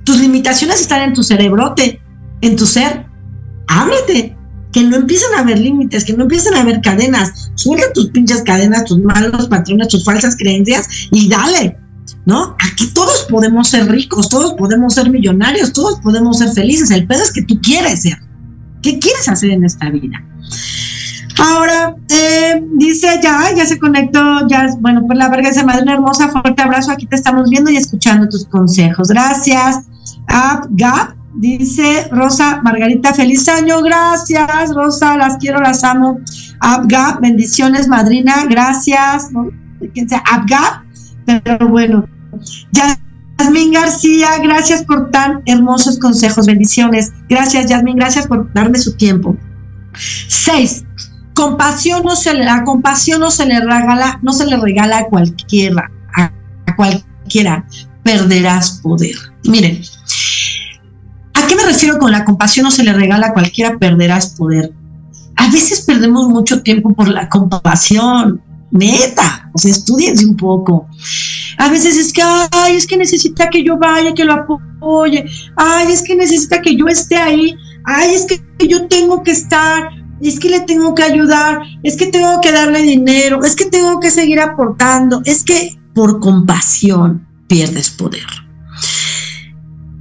[0.08, 2.00] tus limitaciones están en tu cerebrote,
[2.40, 3.06] en tu ser.
[3.68, 4.38] Ábrete,
[4.72, 7.52] que no empiecen a haber límites, que no empiecen a haber cadenas.
[7.56, 11.78] Suelta tus pinches cadenas, tus malos patrones, tus falsas creencias y dale.
[12.26, 12.56] ¿No?
[12.72, 16.90] Aquí todos podemos ser ricos, todos podemos ser millonarios, todos podemos ser felices.
[16.90, 18.18] El pedo es que tú quieres ser.
[18.82, 20.24] ¿Qué quieres hacer en esta vida?
[21.40, 26.30] Ahora, eh, dice ya, ya se conectó, ya, bueno, pues la verga de madre hermosa,
[26.30, 29.10] fuerte abrazo, aquí te estamos viendo y escuchando tus consejos.
[29.10, 29.86] Gracias.
[30.72, 36.20] Gap, dice Rosa Margarita, feliz año, gracias, Rosa, las quiero, las amo.
[36.86, 39.30] Gap, bendiciones, madrina, gracias.
[39.94, 40.24] ¿Quién sea?
[40.32, 40.84] Abgap,
[41.26, 42.08] pero bueno.
[42.72, 47.12] Yasmin García, gracias por tan hermosos consejos, bendiciones.
[47.30, 49.36] Gracias, Yasmin, gracias por darme su tiempo.
[50.28, 50.84] Seis,
[51.38, 55.92] compasión no se la compasión no se le regala, no se le regala a cualquiera,
[56.16, 57.64] a cualquiera,
[58.04, 59.16] perderás poder.
[59.44, 59.82] Miren,
[61.36, 64.74] ¿A qué me refiero con la compasión no se le regala a cualquiera, perderás poder?
[65.36, 70.88] A veces perdemos mucho tiempo por la compasión, neta, o sea, estudiense un poco.
[71.60, 75.24] A veces es que, ay, es que necesita que yo vaya, que lo apoye,
[75.56, 79.90] ay, es que necesita que yo esté ahí, ay, es que yo tengo que estar,
[80.22, 84.00] es que le tengo que ayudar, es que tengo que darle dinero, es que tengo
[84.00, 88.26] que seguir aportando, es que por compasión pierdes poder.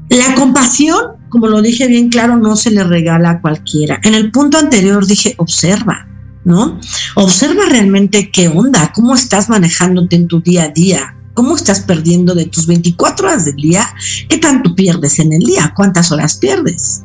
[0.08, 4.00] La compasión como lo dije bien claro, no se le regala a cualquiera.
[4.02, 6.08] En el punto anterior dije, observa,
[6.44, 6.78] ¿no?
[7.14, 12.34] Observa realmente qué onda, cómo estás manejándote en tu día a día, cómo estás perdiendo
[12.34, 13.86] de tus 24 horas del día,
[14.28, 17.02] qué tanto pierdes en el día, cuántas horas pierdes,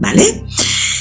[0.00, 0.44] ¿vale?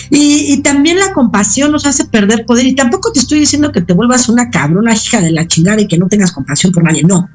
[0.09, 2.65] Y, también la compasión nos hace perder poder.
[2.65, 5.87] Y tampoco te estoy diciendo que te vuelvas una cabrona hija de la chingada y
[5.87, 7.03] que no tengas compasión por nadie.
[7.03, 7.29] No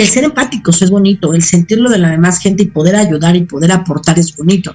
[0.00, 3.44] el ser empáticos es bonito, el sentirlo de la demás gente y poder ayudar y
[3.44, 4.74] poder aportar es bonito.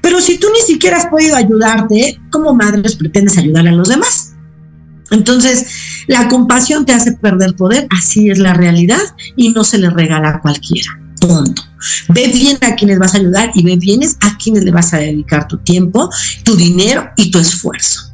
[0.00, 4.34] Pero si tú ni siquiera has podido ayudarte, ¿cómo madres pretendes ayudar a los demás?
[5.10, 5.66] Entonces,
[6.06, 9.02] la compasión te hace perder poder, así es la realidad
[9.36, 10.90] y no se le regala a cualquiera.
[11.26, 11.62] Punto.
[12.08, 14.98] Ve bien a quienes vas a ayudar y ve bien a quienes le vas a
[14.98, 16.10] dedicar tu tiempo,
[16.44, 18.12] tu dinero y tu esfuerzo.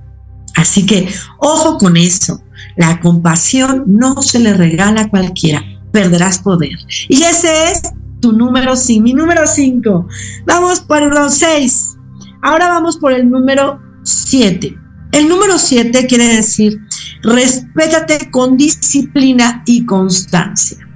[0.54, 2.42] Así que ojo con eso.
[2.76, 6.76] La compasión no se le regala a cualquiera perderás poder.
[7.08, 7.82] Y ese es
[8.20, 10.06] tu número 5, mi número 5.
[10.46, 11.96] Vamos por el 6.
[12.42, 14.76] Ahora vamos por el número 7.
[15.12, 16.78] El número 7 quiere decir,
[17.22, 20.87] respétate con disciplina y constancia.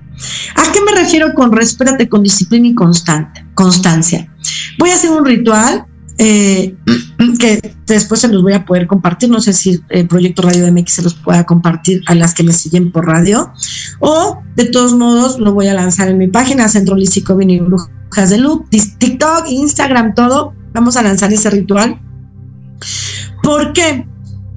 [0.57, 4.33] ¿A qué me refiero con respétate con disciplina y constancia?
[4.79, 5.87] Voy a hacer un ritual
[6.19, 6.77] eh,
[7.39, 9.31] que después se los voy a poder compartir.
[9.31, 12.53] No sé si el Proyecto Radio MX se los pueda compartir a las que me
[12.53, 13.53] siguen por radio.
[14.01, 18.31] O de todos modos lo voy a lanzar en mi página, Centro Lícico Vini Brujas
[18.31, 20.55] de Loop, TikTok, Instagram, todo.
[20.73, 22.01] Vamos a lanzar ese ritual.
[23.43, 24.07] ¿Por qué?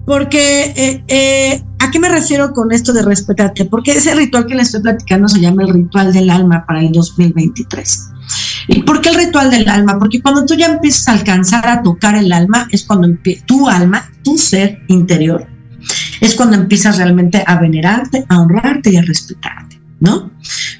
[0.06, 3.66] Porque, eh, eh, ¿a qué me refiero con esto de respetarte?
[3.66, 6.92] Porque ese ritual que le estoy platicando se llama el ritual del alma para el
[6.92, 8.12] 2023.
[8.68, 9.98] ¿Y por qué el ritual del alma?
[9.98, 13.08] Porque cuando tú ya empiezas a alcanzar a tocar el alma, es cuando
[13.46, 15.48] tu alma, tu ser interior,
[16.22, 20.32] es cuando empiezas realmente a venerarte, a honrarte y a respetarte, ¿no?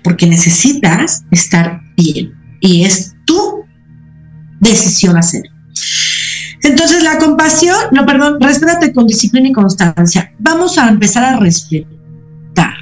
[0.04, 3.64] Porque necesitas estar bien y es tu
[4.60, 5.44] decisión hacer.
[6.66, 10.34] Entonces, la compasión, no, perdón, respétate con disciplina y constancia.
[10.40, 12.74] Vamos a empezar a respetar.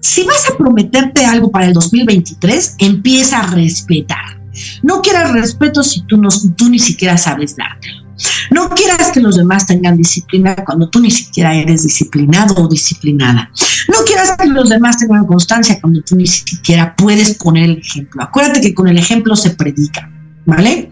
[0.00, 4.38] Si vas a prometerte algo para el 2023, empieza a respetar.
[4.82, 8.04] No quieras respeto si tú, no, tú ni siquiera sabes dártelo.
[8.50, 13.50] No quieras que los demás tengan disciplina cuando tú ni siquiera eres disciplinado o disciplinada.
[13.88, 18.22] No quieras que los demás tengan constancia cuando tú ni siquiera puedes poner el ejemplo.
[18.22, 20.10] Acuérdate que con el ejemplo se predica,
[20.44, 20.90] ¿vale?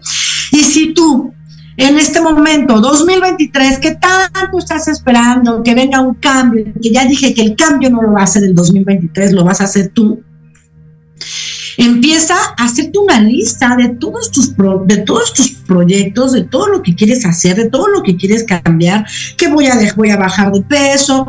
[0.51, 1.34] Y si tú
[1.77, 7.33] en este momento, 2023, que tanto estás esperando que venga un cambio, que ya dije
[7.33, 10.23] que el cambio no lo va a hacer el 2023, lo vas a hacer tú.
[11.77, 14.55] Empieza a hacerte una lista de todos tus
[14.85, 18.45] de todos tus proyectos, de todo lo que quieres hacer, de todo lo que quieres
[18.45, 19.05] cambiar,
[19.35, 21.25] que voy a voy a bajar de peso,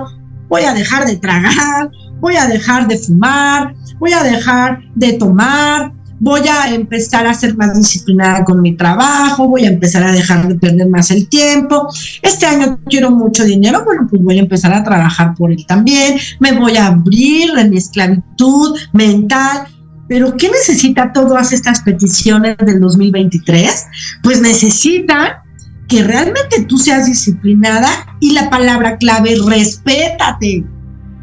[0.48, 1.90] voy a dejar de tragar,
[2.20, 7.56] voy a dejar de fumar, voy a dejar de tomar, voy a empezar a ser
[7.56, 11.88] más disciplinada con mi trabajo, voy a empezar a dejar de perder más el tiempo.
[12.22, 16.18] Este año quiero mucho dinero, bueno, pues voy a empezar a trabajar por él también,
[16.40, 19.66] me voy a abrir de mi esclavitud mental.
[20.08, 23.86] Pero ¿qué necesita todas estas peticiones del 2023?
[24.22, 25.42] Pues necesita
[25.88, 27.88] que realmente tú seas disciplinada
[28.20, 30.64] y la palabra clave, respétate,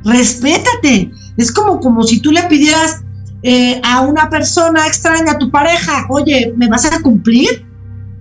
[0.04, 1.12] respétate.
[1.38, 3.04] Es como, como si tú le pidieras
[3.44, 7.66] eh, a una persona extraña, a tu pareja, oye, ¿me vas a cumplir?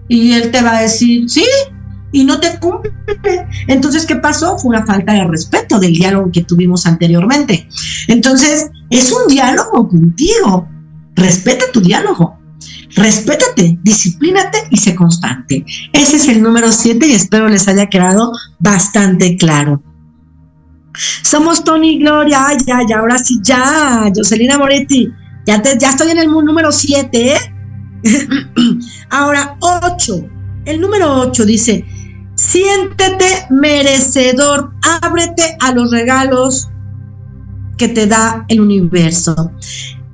[0.08, 1.46] Y él te va a decir, sí,
[2.12, 2.92] y no te cumple.
[3.68, 4.58] Entonces, ¿qué pasó?
[4.58, 7.68] Fue una falta de respeto del diálogo que tuvimos anteriormente.
[8.08, 10.68] Entonces, es un diálogo contigo.
[11.14, 12.38] Respeta tu diálogo.
[12.94, 15.64] Respétate, disciplínate y sé constante.
[15.92, 19.82] Ese es el número 7 y espero les haya quedado bastante claro.
[21.22, 25.10] Somos Tony Gloria, ya, ya, ahora sí, ya, Jocelina Moretti,
[25.46, 27.38] ya, ya estoy en el número 7, ¿eh?
[29.10, 30.28] ahora 8,
[30.66, 31.84] el número 8 dice,
[32.34, 36.68] siéntete merecedor, ábrete a los regalos
[37.78, 39.52] que te da el universo,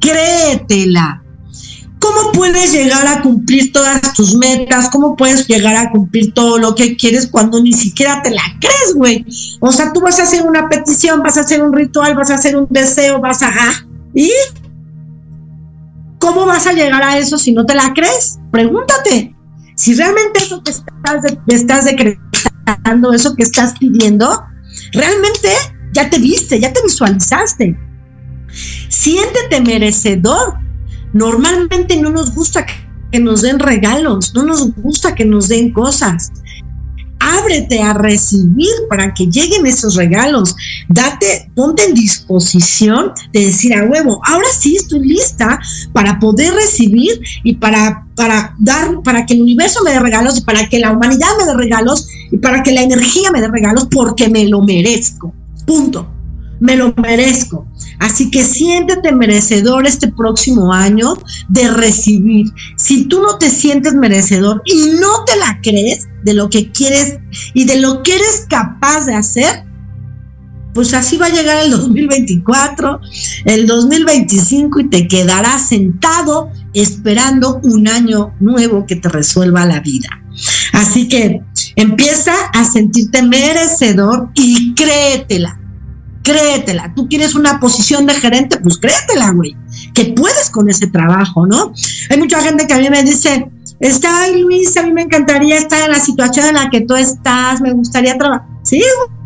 [0.00, 1.22] créetela,
[2.01, 4.88] ¿Cómo puedes llegar a cumplir todas tus metas?
[4.90, 8.94] ¿Cómo puedes llegar a cumplir todo lo que quieres cuando ni siquiera te la crees,
[8.94, 9.26] güey?
[9.61, 12.34] O sea, tú vas a hacer una petición, vas a hacer un ritual, vas a
[12.34, 13.53] hacer un deseo, vas a...
[14.14, 14.30] ¿Y?
[16.18, 18.38] ¿Cómo vas a llegar a eso si no te la crees?
[18.51, 19.34] Pregúntate.
[19.76, 24.42] Si realmente eso que estás, estás decretando, eso que estás pidiendo,
[24.92, 25.49] realmente
[25.92, 27.78] ya te viste, ya te visualizaste.
[28.88, 30.67] Siéntete merecedor
[31.12, 32.66] Normalmente no nos gusta
[33.11, 36.30] que nos den regalos, no nos gusta que nos den cosas.
[37.20, 40.54] Ábrete a recibir para que lleguen esos regalos.
[40.88, 45.59] Date, ponte en disposición de decir a huevo, ahora sí estoy lista
[45.92, 50.42] para poder recibir y para, para dar, para que el universo me dé regalos y
[50.42, 53.88] para que la humanidad me dé regalos y para que la energía me dé regalos
[53.90, 55.34] porque me lo merezco.
[55.66, 56.17] Punto
[56.61, 57.66] me lo merezco.
[57.98, 61.14] Así que siéntete merecedor este próximo año
[61.48, 62.46] de recibir.
[62.76, 67.18] Si tú no te sientes merecedor y no te la crees de lo que quieres
[67.54, 69.64] y de lo que eres capaz de hacer,
[70.74, 73.00] pues así va a llegar el 2024,
[73.46, 80.09] el 2025 y te quedarás sentado esperando un año nuevo que te resuelva la vida.
[80.72, 81.40] Así que
[81.74, 85.59] empieza a sentirte merecedor y créetela
[86.28, 86.92] créetela.
[86.94, 89.56] Tú quieres una posición de gerente, pues créetela, güey.
[89.94, 91.72] Que puedes con ese trabajo, ¿no?
[92.10, 93.50] Hay mucha gente que a mí me dice,
[93.80, 96.94] está, ay Luis, a mí me encantaría estar en la situación en la que tú
[96.94, 98.46] estás, me gustaría trabajar.
[98.62, 99.18] Sí, güey,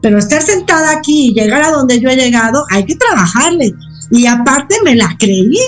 [0.00, 3.72] pero estar sentada aquí y llegar a donde yo he llegado, hay que trabajarle.
[4.10, 5.58] Y aparte me la creí.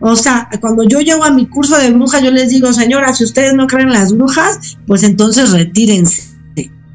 [0.00, 3.24] O sea, cuando yo llego a mi curso de brujas, yo les digo, señora, si
[3.24, 6.35] ustedes no creen en las brujas, pues entonces retírense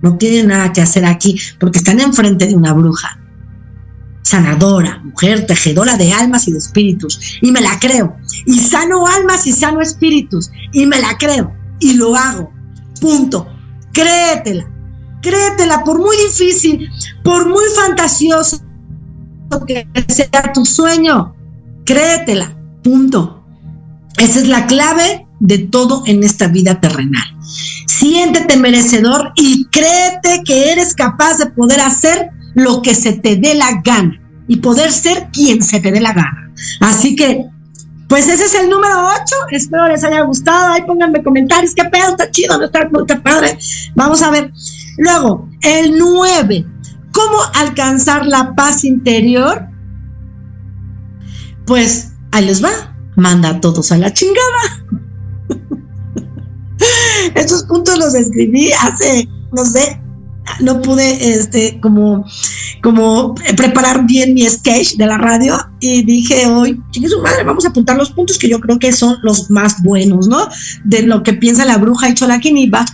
[0.02, 3.20] no tienen nada que hacer aquí porque están enfrente de una bruja.
[4.24, 7.39] Sanadora, mujer, tejedora de almas y de espíritus.
[7.41, 8.18] Y me la creo.
[8.45, 10.52] Y sano almas y sano espíritus.
[10.72, 11.54] Y me la creo.
[11.80, 12.52] Y lo hago.
[12.99, 13.47] Punto.
[13.91, 14.70] Créetela.
[15.22, 16.89] Créetela, por muy difícil,
[17.24, 18.62] por muy fantasioso
[19.68, 21.36] que sea tu sueño.
[21.86, 22.56] Créetela.
[22.84, 23.43] Punto.
[24.18, 27.24] Esa es la clave de todo en esta vida terrenal.
[27.88, 33.56] Siéntete merecedor y créete que eres capaz de poder hacer lo que se te dé
[33.56, 36.52] la gana y poder ser quien se te dé la gana.
[36.80, 37.46] Así que,
[38.08, 39.36] pues ese es el número 8.
[39.52, 40.74] Espero les haya gustado.
[40.74, 41.74] Ahí pónganme comentarios.
[41.74, 42.10] ¿Qué pedo?
[42.10, 43.58] Está chido, no está, está padre.
[43.96, 44.54] Vamos a ver.
[44.98, 46.66] Luego, el 9.
[47.12, 49.68] ¿Cómo alcanzar la paz interior?
[51.66, 52.96] Pues ahí les va.
[53.16, 55.01] Manda a todos a la chingada.
[57.36, 60.00] Estos puntos los escribí hace, no sé,
[60.60, 62.26] no pude este como
[62.82, 67.70] como preparar bien mi sketch de la radio y dije hoy, su madre, vamos a
[67.70, 70.48] apuntar los puntos que yo creo que son los más buenos, ¿no?
[70.84, 72.86] De lo que piensa la bruja y Cholaquiniba.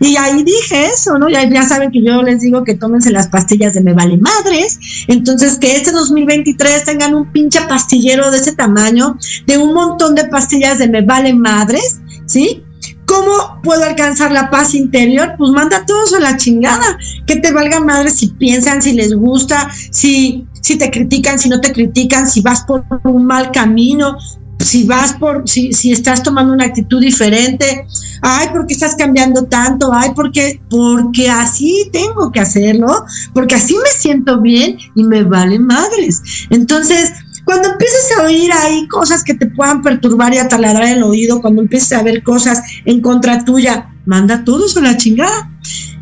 [0.00, 1.28] Y ahí dije eso, ¿no?
[1.28, 4.78] Ya, ya saben que yo les digo que tómense las pastillas de me vale madres.
[5.08, 9.16] Entonces, que este 2023 tengan un pinche pastillero de ese tamaño,
[9.46, 12.62] de un montón de pastillas de me vale madres, ¿sí?
[13.06, 15.34] ¿Cómo puedo alcanzar la paz interior?
[15.36, 16.98] Pues manda a todos a la chingada.
[17.26, 21.60] Que te valga madre si piensan, si les gusta, si, si te critican, si no
[21.60, 24.16] te critican, si vas por un mal camino,
[24.58, 27.86] si vas por, si, si estás tomando una actitud diferente.
[28.22, 29.92] Ay, ¿por qué estás cambiando tanto?
[29.92, 35.58] Ay, porque, porque así tengo que hacerlo, porque así me siento bien y me vale
[35.58, 36.22] madres.
[36.50, 37.12] Entonces,
[37.44, 41.62] cuando empieces a oír ahí cosas que te puedan perturbar y ataladrar el oído, cuando
[41.62, 45.50] empieces a ver cosas en contra tuya, manda todos a la chingada.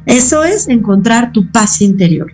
[0.06, 2.32] Eso es encontrar tu paz interior.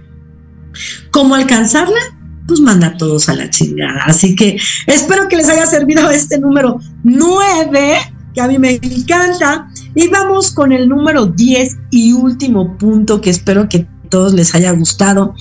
[1.10, 1.98] ¿Cómo alcanzarla?
[2.46, 4.02] Pues manda todos a la chingada.
[4.04, 7.96] Así que espero que les haya servido este número 9,
[8.34, 9.68] que a mí me encanta.
[9.94, 14.72] Y vamos con el número 10 y último punto que espero que todos les haya
[14.72, 15.34] gustado.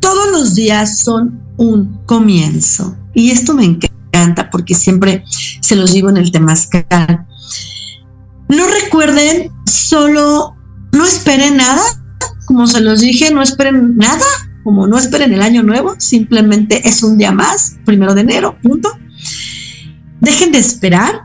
[0.00, 2.96] Todos los días son un comienzo.
[3.16, 5.24] Y esto me encanta porque siempre
[5.60, 7.26] se los digo en el temazcal.
[8.50, 10.54] No recuerden solo,
[10.92, 11.80] no esperen nada,
[12.44, 14.22] como se los dije, no esperen nada,
[14.62, 18.90] como no esperen el año nuevo, simplemente es un día más, primero de enero, punto.
[20.20, 21.22] Dejen de esperar.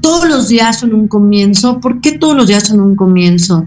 [0.00, 1.80] Todos los días son un comienzo.
[1.80, 3.66] ¿Por qué todos los días son un comienzo?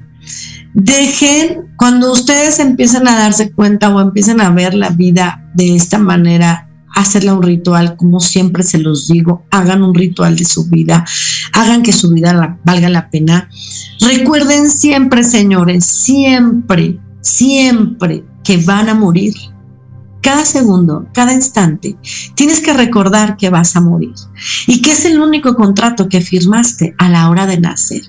[0.74, 5.98] dejen, cuando ustedes empiezan a darse cuenta o empiecen a ver la vida de esta
[6.00, 11.06] manera, hacerla un ritual, como siempre se los digo, hagan un ritual de su vida,
[11.54, 13.50] hagan que su vida valga la pena.
[14.00, 19.34] Recuerden siempre, señores, siempre, siempre que van a morir.
[20.22, 21.98] Cada segundo, cada instante,
[22.36, 24.14] tienes que recordar que vas a morir
[24.68, 28.04] y que es el único contrato que firmaste a la hora de nacer.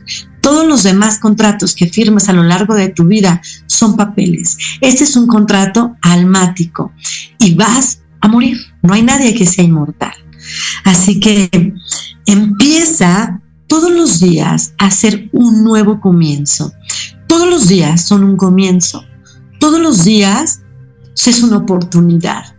[0.45, 4.59] Todos los demás contratos que firmas a lo largo de tu vida son papeles.
[4.83, 6.93] Este es un contrato almático
[7.39, 8.59] y vas a morir.
[8.83, 10.13] No hay nadie que sea inmortal.
[10.85, 11.49] Así que
[12.27, 16.75] empieza todos los días a hacer un nuevo comienzo.
[17.27, 19.03] Todos los días son un comienzo.
[19.59, 20.61] Todos los días
[21.25, 22.55] es una oportunidad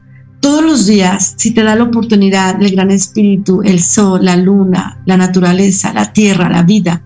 [0.46, 5.02] todos los días, si te da la oportunidad el gran espíritu, el sol, la luna,
[5.08, 7.02] la naturaleza, la tierra, la vida,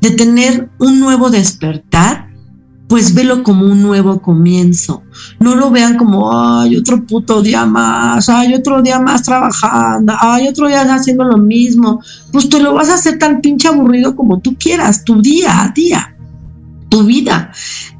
[0.00, 2.28] de tener un nuevo despertar,
[2.88, 5.02] pues velo como un nuevo comienzo.
[5.40, 10.48] No lo vean como, ay, otro puto día más, ay, otro día más trabajando, ay,
[10.48, 12.00] otro día haciendo lo mismo.
[12.32, 15.68] Pues te lo vas a hacer tan pinche aburrido como tú quieras, tu día a
[15.68, 16.14] día
[16.88, 17.52] tu vida.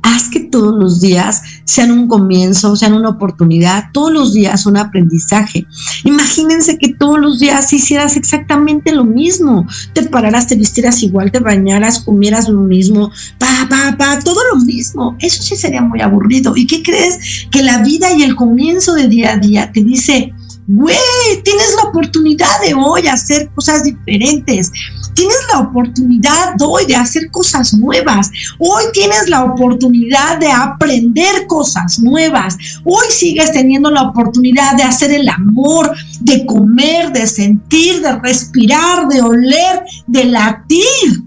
[0.03, 4.79] Haz que todos los días sean un comienzo, sean una oportunidad, todos los días un
[4.79, 5.67] aprendizaje.
[6.05, 9.67] Imagínense que todos los días hicieras exactamente lo mismo.
[9.93, 14.61] Te pararas, te vistieras igual, te bañaras, comieras lo mismo, pa, pa, pa, todo lo
[14.65, 15.15] mismo.
[15.21, 16.57] Eso sí sería muy aburrido.
[16.57, 17.47] ¿Y qué crees?
[17.51, 20.33] Que la vida y el comienzo de día a día te dice,
[20.69, 24.71] güey, tienes la oportunidad de hoy hacer cosas diferentes.
[25.15, 28.31] Tienes la oportunidad hoy de hacer cosas nuevas.
[28.59, 32.57] Hoy tienes la oportunidad de aprender cosas nuevas.
[32.85, 35.91] Hoy sigues teniendo la oportunidad de hacer el amor,
[36.21, 41.25] de comer, de sentir, de respirar, de oler, de latir.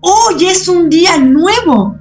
[0.00, 1.96] Hoy es un día nuevo.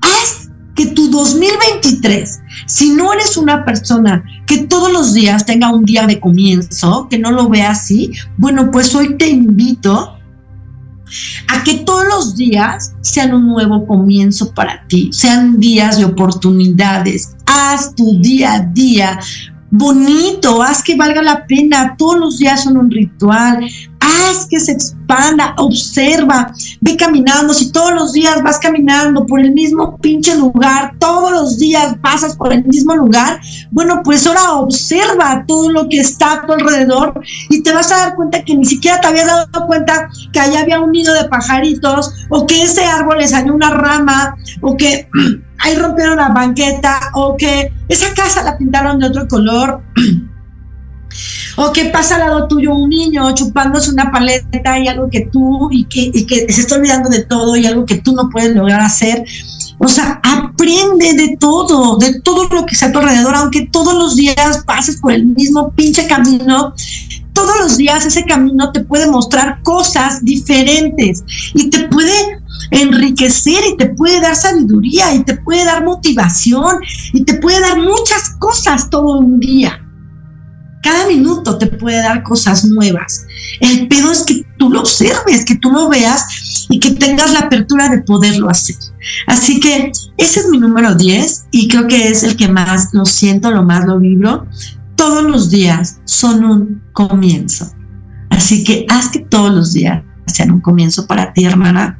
[0.00, 0.47] Haz
[0.78, 6.06] que tu 2023 si no eres una persona que todos los días tenga un día
[6.06, 10.16] de comienzo, que no lo vea así, bueno, pues hoy te invito
[11.48, 17.34] a que todos los días sean un nuevo comienzo para ti, sean días de oportunidades.
[17.46, 19.18] Haz tu día a día
[19.70, 21.96] bonito, haz que valga la pena.
[21.96, 23.68] Todos los días son un ritual.
[24.08, 29.52] Haz que se expanda, observa, ve caminando, si todos los días vas caminando por el
[29.52, 33.40] mismo pinche lugar, todos los días pasas por el mismo lugar,
[33.70, 37.98] bueno, pues ahora observa todo lo que está a tu alrededor y te vas a
[37.98, 41.28] dar cuenta que ni siquiera te habías dado cuenta que allá había un nido de
[41.28, 45.08] pajaritos o que ese árbol le salió una rama o que
[45.58, 49.82] ahí rompieron la banqueta o que esa casa la pintaron de otro color.
[51.56, 55.68] O que pasa al lado tuyo un niño chupándose una paleta y algo que tú,
[55.70, 56.12] y que,
[56.52, 59.24] se está olvidando de todo y algo que tú no puedes lograr hacer.
[59.78, 63.94] O sea, aprende de todo, de todo lo que está a tu alrededor, aunque todos
[63.94, 66.74] los días pases por el mismo pinche camino,
[67.32, 71.22] todos los días ese camino te puede mostrar cosas diferentes
[71.54, 72.40] y te puede
[72.72, 76.78] enriquecer y te puede dar sabiduría y te puede dar motivación
[77.12, 79.87] y te puede dar muchas cosas todo un día.
[80.82, 83.26] Cada minuto te puede dar cosas nuevas.
[83.60, 87.40] El pedo es que tú lo observes, que tú lo veas y que tengas la
[87.40, 88.76] apertura de poderlo hacer.
[89.26, 93.04] Así que ese es mi número 10 y creo que es el que más lo
[93.04, 94.46] siento, lo más lo vibro.
[94.94, 97.72] Todos los días son un comienzo.
[98.30, 101.98] Así que haz que todos los días sean un comienzo para ti, hermana.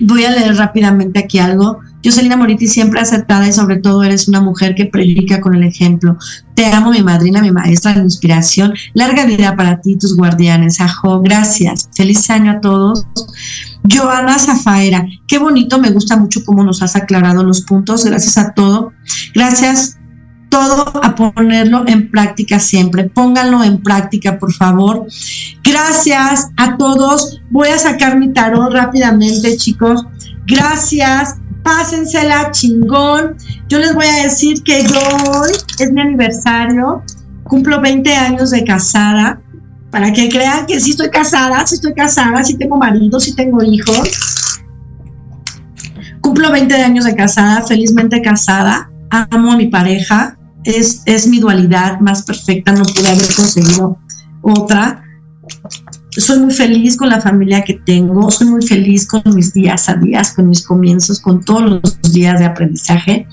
[0.00, 4.40] Voy a leer rápidamente aquí algo Jocelyn Moriti siempre acertada y sobre todo eres una
[4.40, 6.18] mujer que predica con el ejemplo.
[6.54, 8.74] Te amo, mi madrina, mi maestra de inspiración.
[8.92, 10.80] Larga vida para ti, tus guardianes.
[10.80, 11.88] Ajo, gracias.
[11.96, 13.06] Feliz año a todos.
[13.90, 18.04] Joana Zafaera, qué bonito, me gusta mucho cómo nos has aclarado los puntos.
[18.04, 18.92] Gracias a todo.
[19.34, 19.98] Gracias
[20.54, 23.04] todo a ponerlo en práctica siempre.
[23.08, 25.06] Pónganlo en práctica, por favor.
[25.64, 27.40] Gracias a todos.
[27.50, 30.06] Voy a sacar mi tarot rápidamente, chicos.
[30.46, 33.36] Gracias pásensela chingón.
[33.68, 35.00] Yo les voy a decir que yo
[35.32, 35.50] hoy
[35.80, 37.02] es mi aniversario,
[37.42, 39.40] cumplo 20 años de casada,
[39.90, 43.62] para que crean que sí estoy casada, sí estoy casada, sí tengo marido, sí tengo
[43.62, 44.60] hijos.
[46.20, 52.00] Cumplo 20 años de casada, felizmente casada, amo a mi pareja, es, es mi dualidad
[52.00, 53.98] más perfecta, no pude haber conseguido
[54.42, 55.04] otra
[56.16, 59.94] soy muy feliz con la familia que tengo, soy muy feliz con mis días a
[59.94, 63.26] días, con mis comienzos, con todos los días de aprendizaje.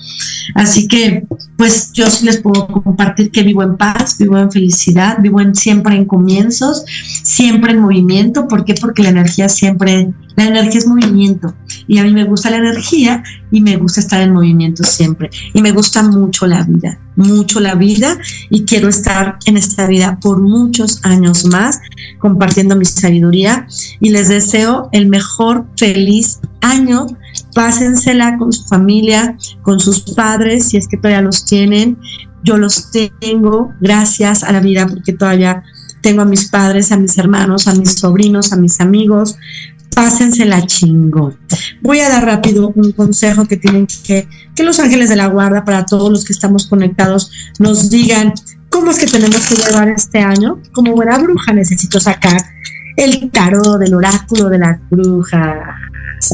[0.54, 1.24] Así que,
[1.62, 5.54] pues yo sí les puedo compartir que vivo en paz, vivo en felicidad, vivo en,
[5.54, 6.84] siempre en comienzos,
[7.22, 8.48] siempre en movimiento.
[8.48, 8.74] ¿Por qué?
[8.74, 11.54] Porque la energía siempre, la energía es movimiento.
[11.86, 15.30] Y a mí me gusta la energía y me gusta estar en movimiento siempre.
[15.54, 18.18] Y me gusta mucho la vida, mucho la vida
[18.50, 21.78] y quiero estar en esta vida por muchos años más
[22.18, 23.68] compartiendo mi sabiduría
[24.00, 27.06] y les deseo el mejor feliz año.
[27.54, 31.98] Pásensela con su familia, con sus padres, si es que todavía los tienen.
[32.44, 32.90] Yo los
[33.20, 35.62] tengo, gracias a la vida, porque todavía
[36.00, 39.36] tengo a mis padres, a mis hermanos, a mis sobrinos, a mis amigos.
[39.94, 41.38] Pásensela chingón.
[41.82, 45.64] Voy a dar rápido un consejo que tienen que, que los ángeles de la guarda,
[45.64, 48.32] para todos los que estamos conectados, nos digan
[48.70, 50.60] cómo es que tenemos que llevar este año.
[50.72, 52.40] Como buena bruja necesito sacar
[52.96, 55.76] el tarot del oráculo de la bruja.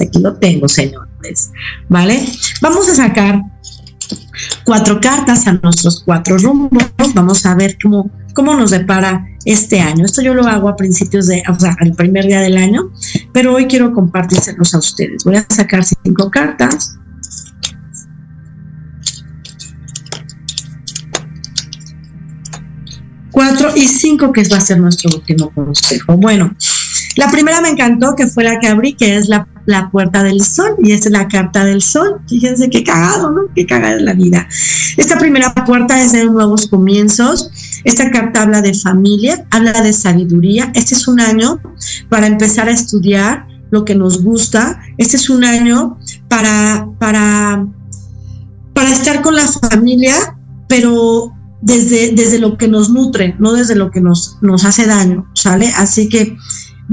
[0.00, 0.68] Aquí lo tengo,
[1.88, 2.24] ¿Vale?
[2.60, 3.42] Vamos a sacar
[4.64, 6.84] cuatro cartas a nuestros cuatro rumbos.
[7.14, 10.04] Vamos a ver cómo, cómo nos depara este año.
[10.04, 12.90] Esto yo lo hago a principios de, o sea, al primer día del año,
[13.32, 15.24] pero hoy quiero compartírselos a ustedes.
[15.24, 16.98] Voy a sacar cinco cartas.
[23.38, 26.16] cuatro y cinco, que va a ser nuestro último consejo.
[26.16, 26.56] Bueno,
[27.18, 29.48] la primera me encantó, que fue la que abrí, que es la,
[29.90, 32.20] puerta del sol, y es la carta del sol.
[32.28, 33.40] Fíjense qué cagado, ¿no?
[33.56, 34.46] Qué cagada es la vida.
[34.96, 37.50] Esta primera puerta es de nuevos comienzos.
[37.82, 40.70] Esta carta habla de familia, habla de sabiduría.
[40.76, 41.60] Este es un año
[42.08, 44.80] para empezar a estudiar lo que nos gusta.
[44.96, 45.98] Este es un año
[46.28, 47.66] para, para,
[48.74, 50.14] para estar con la familia,
[50.68, 55.28] pero desde, desde lo que nos nutre, no desde lo que nos, nos hace daño,
[55.34, 55.72] ¿sale?
[55.76, 56.36] Así que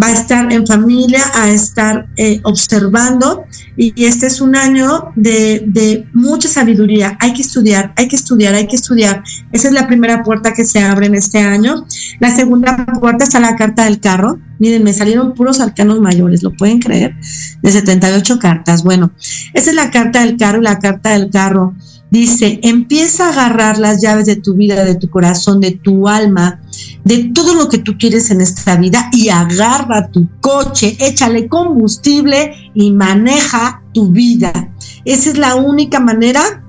[0.01, 3.45] va a estar en familia, a estar eh, observando
[3.77, 7.17] y, este es un año de, de, mucha sabiduría.
[7.19, 9.23] Hay que estudiar, hay que estudiar, hay que estudiar.
[9.51, 11.85] Esa es la primera puerta que se abre en este año.
[12.19, 14.39] La segunda puerta está la carta del carro.
[14.59, 17.15] Miren, me salieron puros arcanos mayores, ¿lo pueden creer?
[17.61, 18.83] De 78 cartas.
[18.83, 19.11] Bueno,
[19.53, 21.73] esa es la carta del carro y la carta del carro
[22.15, 26.61] Dice, empieza a agarrar las llaves de tu vida, de tu corazón, de tu alma,
[27.03, 32.71] de todo lo que tú quieres en esta vida y agarra tu coche, échale combustible
[32.73, 34.73] y maneja tu vida.
[35.05, 36.63] Esa es la única manera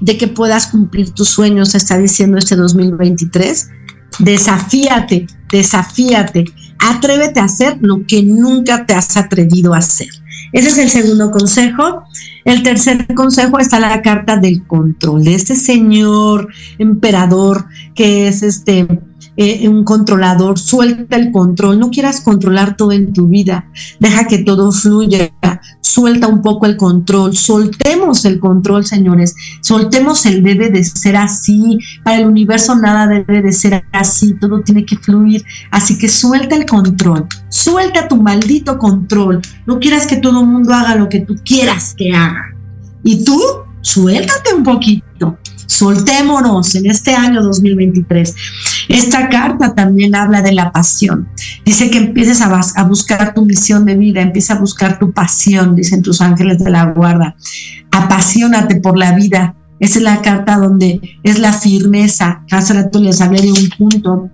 [0.00, 3.68] de que puedas cumplir tus sueños, está diciendo este 2023
[4.18, 6.44] Desafíate, desafíate.
[6.78, 10.08] Atrévete a hacer lo que nunca te has atrevido a hacer.
[10.52, 12.04] Ese es el segundo consejo.
[12.44, 16.48] El tercer consejo está la carta del control de este señor
[16.78, 18.86] emperador que es este
[19.36, 23.68] eh, un controlador, suelta el control, no quieras controlar todo en tu vida,
[23.98, 25.32] deja que todo fluya,
[25.80, 31.78] suelta un poco el control, soltemos el control, señores, soltemos el debe de ser así,
[32.04, 36.54] para el universo nada debe de ser así, todo tiene que fluir, así que suelta
[36.54, 41.20] el control, suelta tu maldito control, no quieras que todo el mundo haga lo que
[41.20, 42.50] tú quieras que haga.
[43.02, 43.38] Y tú,
[43.82, 48.34] suéltate un poquito, soltémonos en este año 2023.
[48.88, 51.28] Esta carta también habla de la pasión.
[51.64, 56.02] Dice que empieces a, buscar tu misión de vida, empieza a buscar tu pasión, dicen
[56.02, 57.36] tus ángeles de la guarda.
[57.90, 59.54] Apasionate por la vida.
[59.80, 62.42] Esa es la carta donde es la firmeza.
[62.50, 64.30] Hace rato les hablé de un punto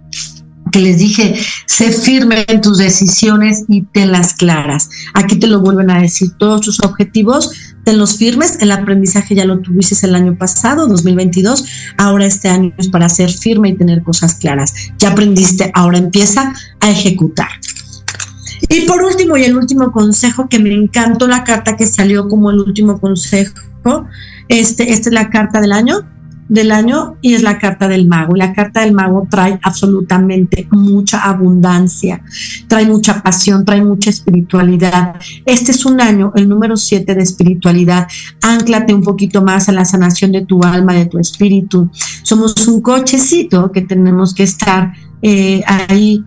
[0.70, 1.34] que les dije,
[1.66, 4.88] sé firme en tus decisiones y tenlas claras.
[5.14, 9.58] Aquí te lo vuelven a decir, todos tus objetivos, tenlos firmes, el aprendizaje ya lo
[9.60, 11.64] tuviste el año pasado, 2022,
[11.98, 14.72] ahora este año es para ser firme y tener cosas claras.
[14.98, 17.48] Ya aprendiste, ahora empieza a ejecutar.
[18.68, 22.50] Y por último, y el último consejo, que me encantó la carta que salió como
[22.50, 23.54] el último consejo,
[24.48, 26.06] este, esta es la carta del año,
[26.50, 28.36] del año y es la carta del mago.
[28.36, 32.22] Y la carta del mago trae absolutamente mucha abundancia,
[32.68, 35.14] trae mucha pasión, trae mucha espiritualidad.
[35.46, 38.08] Este es un año, el número 7 de espiritualidad.
[38.42, 41.88] Anclate un poquito más a la sanación de tu alma, de tu espíritu.
[42.22, 44.92] Somos un cochecito que tenemos que estar
[45.22, 46.24] eh, ahí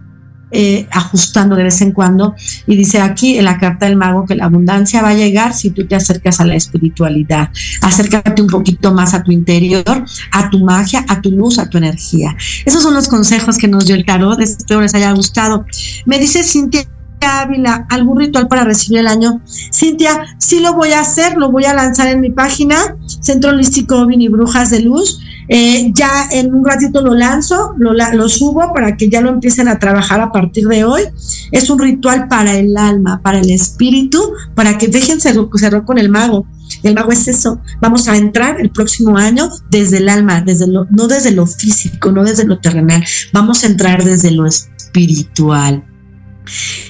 [0.56, 2.36] eh, ajustando de vez en cuando.
[2.68, 5.72] Y dice aquí en la carta del mago que la abundancia va a llegar si
[5.72, 7.50] tú te acercas a la espiritualidad.
[7.82, 11.78] Acércate un poquito más a tu interior, a tu magia, a tu luz, a tu
[11.78, 12.36] energía.
[12.66, 14.40] Esos son los consejos que nos dio el tarot.
[14.40, 15.66] Espero les haya gustado.
[16.06, 16.86] Me dice Cintia
[17.24, 19.42] Ávila, algún ritual para recibir el año.
[19.74, 24.06] Cintia, sí lo voy a hacer, lo voy a lanzar en mi página, Centro Holístico
[24.06, 25.20] Vini Brujas de Luz.
[25.48, 29.80] Eh, ya en un ratito lo lanzo, lo, subo para que ya lo empiecen a
[29.80, 31.04] trabajar a partir de hoy.
[31.52, 34.22] Es un ritual para el alma, para el espíritu,
[34.56, 36.46] para que déjense cerrar con el mago.
[36.82, 37.60] El mago es eso.
[37.82, 42.12] Vamos a entrar el próximo año desde el alma, desde lo, no desde lo físico,
[42.12, 43.04] no desde lo terrenal.
[43.32, 45.84] Vamos a entrar desde lo espiritual.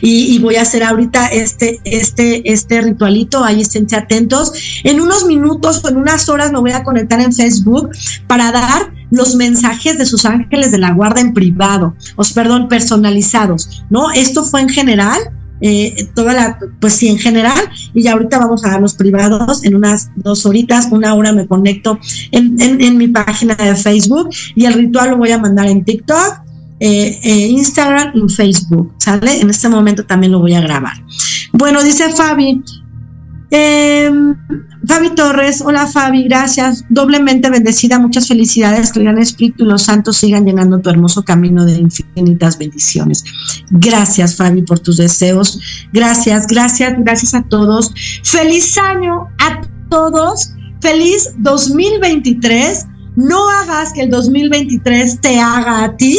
[0.01, 4.51] Y, voy a hacer ahorita este, este, este ritualito, ahí esténse atentos.
[4.83, 7.89] En unos minutos o en unas horas me voy a conectar en Facebook
[8.27, 13.85] para dar los mensajes de sus ángeles de la guarda en privado, os perdón, personalizados,
[13.89, 14.11] ¿no?
[14.11, 15.19] Esto fue en general,
[15.61, 19.63] eh, toda la, pues sí, en general, y ya ahorita vamos a dar los privados
[19.63, 21.99] en unas dos horitas, una hora me conecto
[22.31, 26.42] en, en mi página de Facebook y el ritual lo voy a mandar en TikTok
[26.85, 29.39] eh, eh, Instagram y Facebook, ¿sale?
[29.39, 30.97] En este momento también lo voy a grabar.
[31.53, 32.61] Bueno, dice Fabi,
[33.51, 34.35] em,
[34.85, 39.83] Fabi Torres, hola Fabi, gracias, doblemente bendecida, muchas felicidades, que el gran Espíritu y los
[39.83, 43.23] santos sigan llenando tu hermoso camino de infinitas bendiciones.
[43.71, 45.61] Gracias Fabi por tus deseos,
[45.93, 47.93] gracias, gracias, gracias a todos.
[48.25, 52.87] Feliz año a todos, feliz 2023.
[53.15, 56.17] No hagas que el 2023 te haga a ti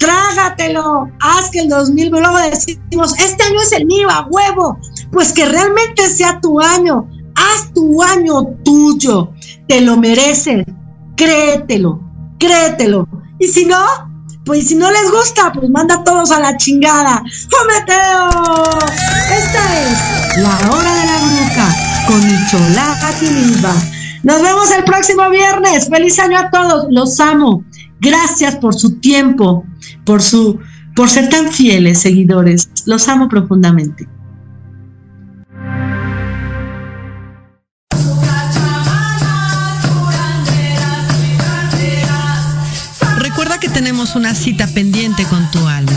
[0.00, 4.78] trágatelo, haz que el 2000, luego decimos, este año es el mío, huevo,
[5.12, 9.30] pues que realmente sea tu año, haz tu año tuyo,
[9.68, 10.64] te lo mereces,
[11.16, 12.00] créetelo,
[12.38, 13.06] créetelo.
[13.38, 13.84] Y si no,
[14.44, 17.22] pues si no les gusta, pues manda a todos a la chingada.
[17.50, 18.30] ¡Jometeo!
[19.36, 23.74] Esta es la hora de la bruja con Michola Timimba.
[24.22, 25.88] Nos vemos el próximo viernes.
[25.88, 26.86] Feliz año a todos.
[26.90, 27.64] Los amo.
[28.00, 29.64] Gracias por su tiempo,
[30.10, 30.58] por su
[30.96, 32.68] por ser tan fieles seguidores.
[32.84, 34.08] Los amo profundamente.
[43.18, 45.92] Recuerda que tenemos una cita pendiente con tu alma.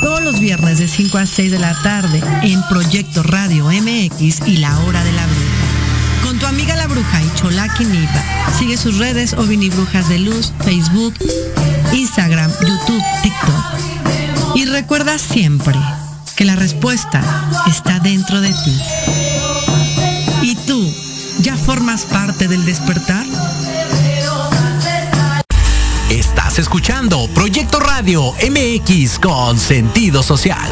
[0.00, 4.56] Todos los viernes de 5 a 6 de la tarde en Proyecto Radio MX y
[4.56, 6.24] La Hora de la Bruja.
[6.24, 8.24] Con tu amiga la bruja y Cholaki Nipa.
[8.58, 11.14] Sigue sus redes Ovini Brujas de Luz, Facebook,
[11.92, 14.56] Instagram, YouTube, TikTok.
[14.56, 15.74] Y recuerda siempre
[16.36, 17.22] que la respuesta
[17.66, 18.80] está dentro de ti.
[20.42, 20.92] ¿Y tú
[21.40, 23.24] ya formas parte del despertar?
[26.10, 30.68] Estás escuchando Proyecto Radio MX con sentido social.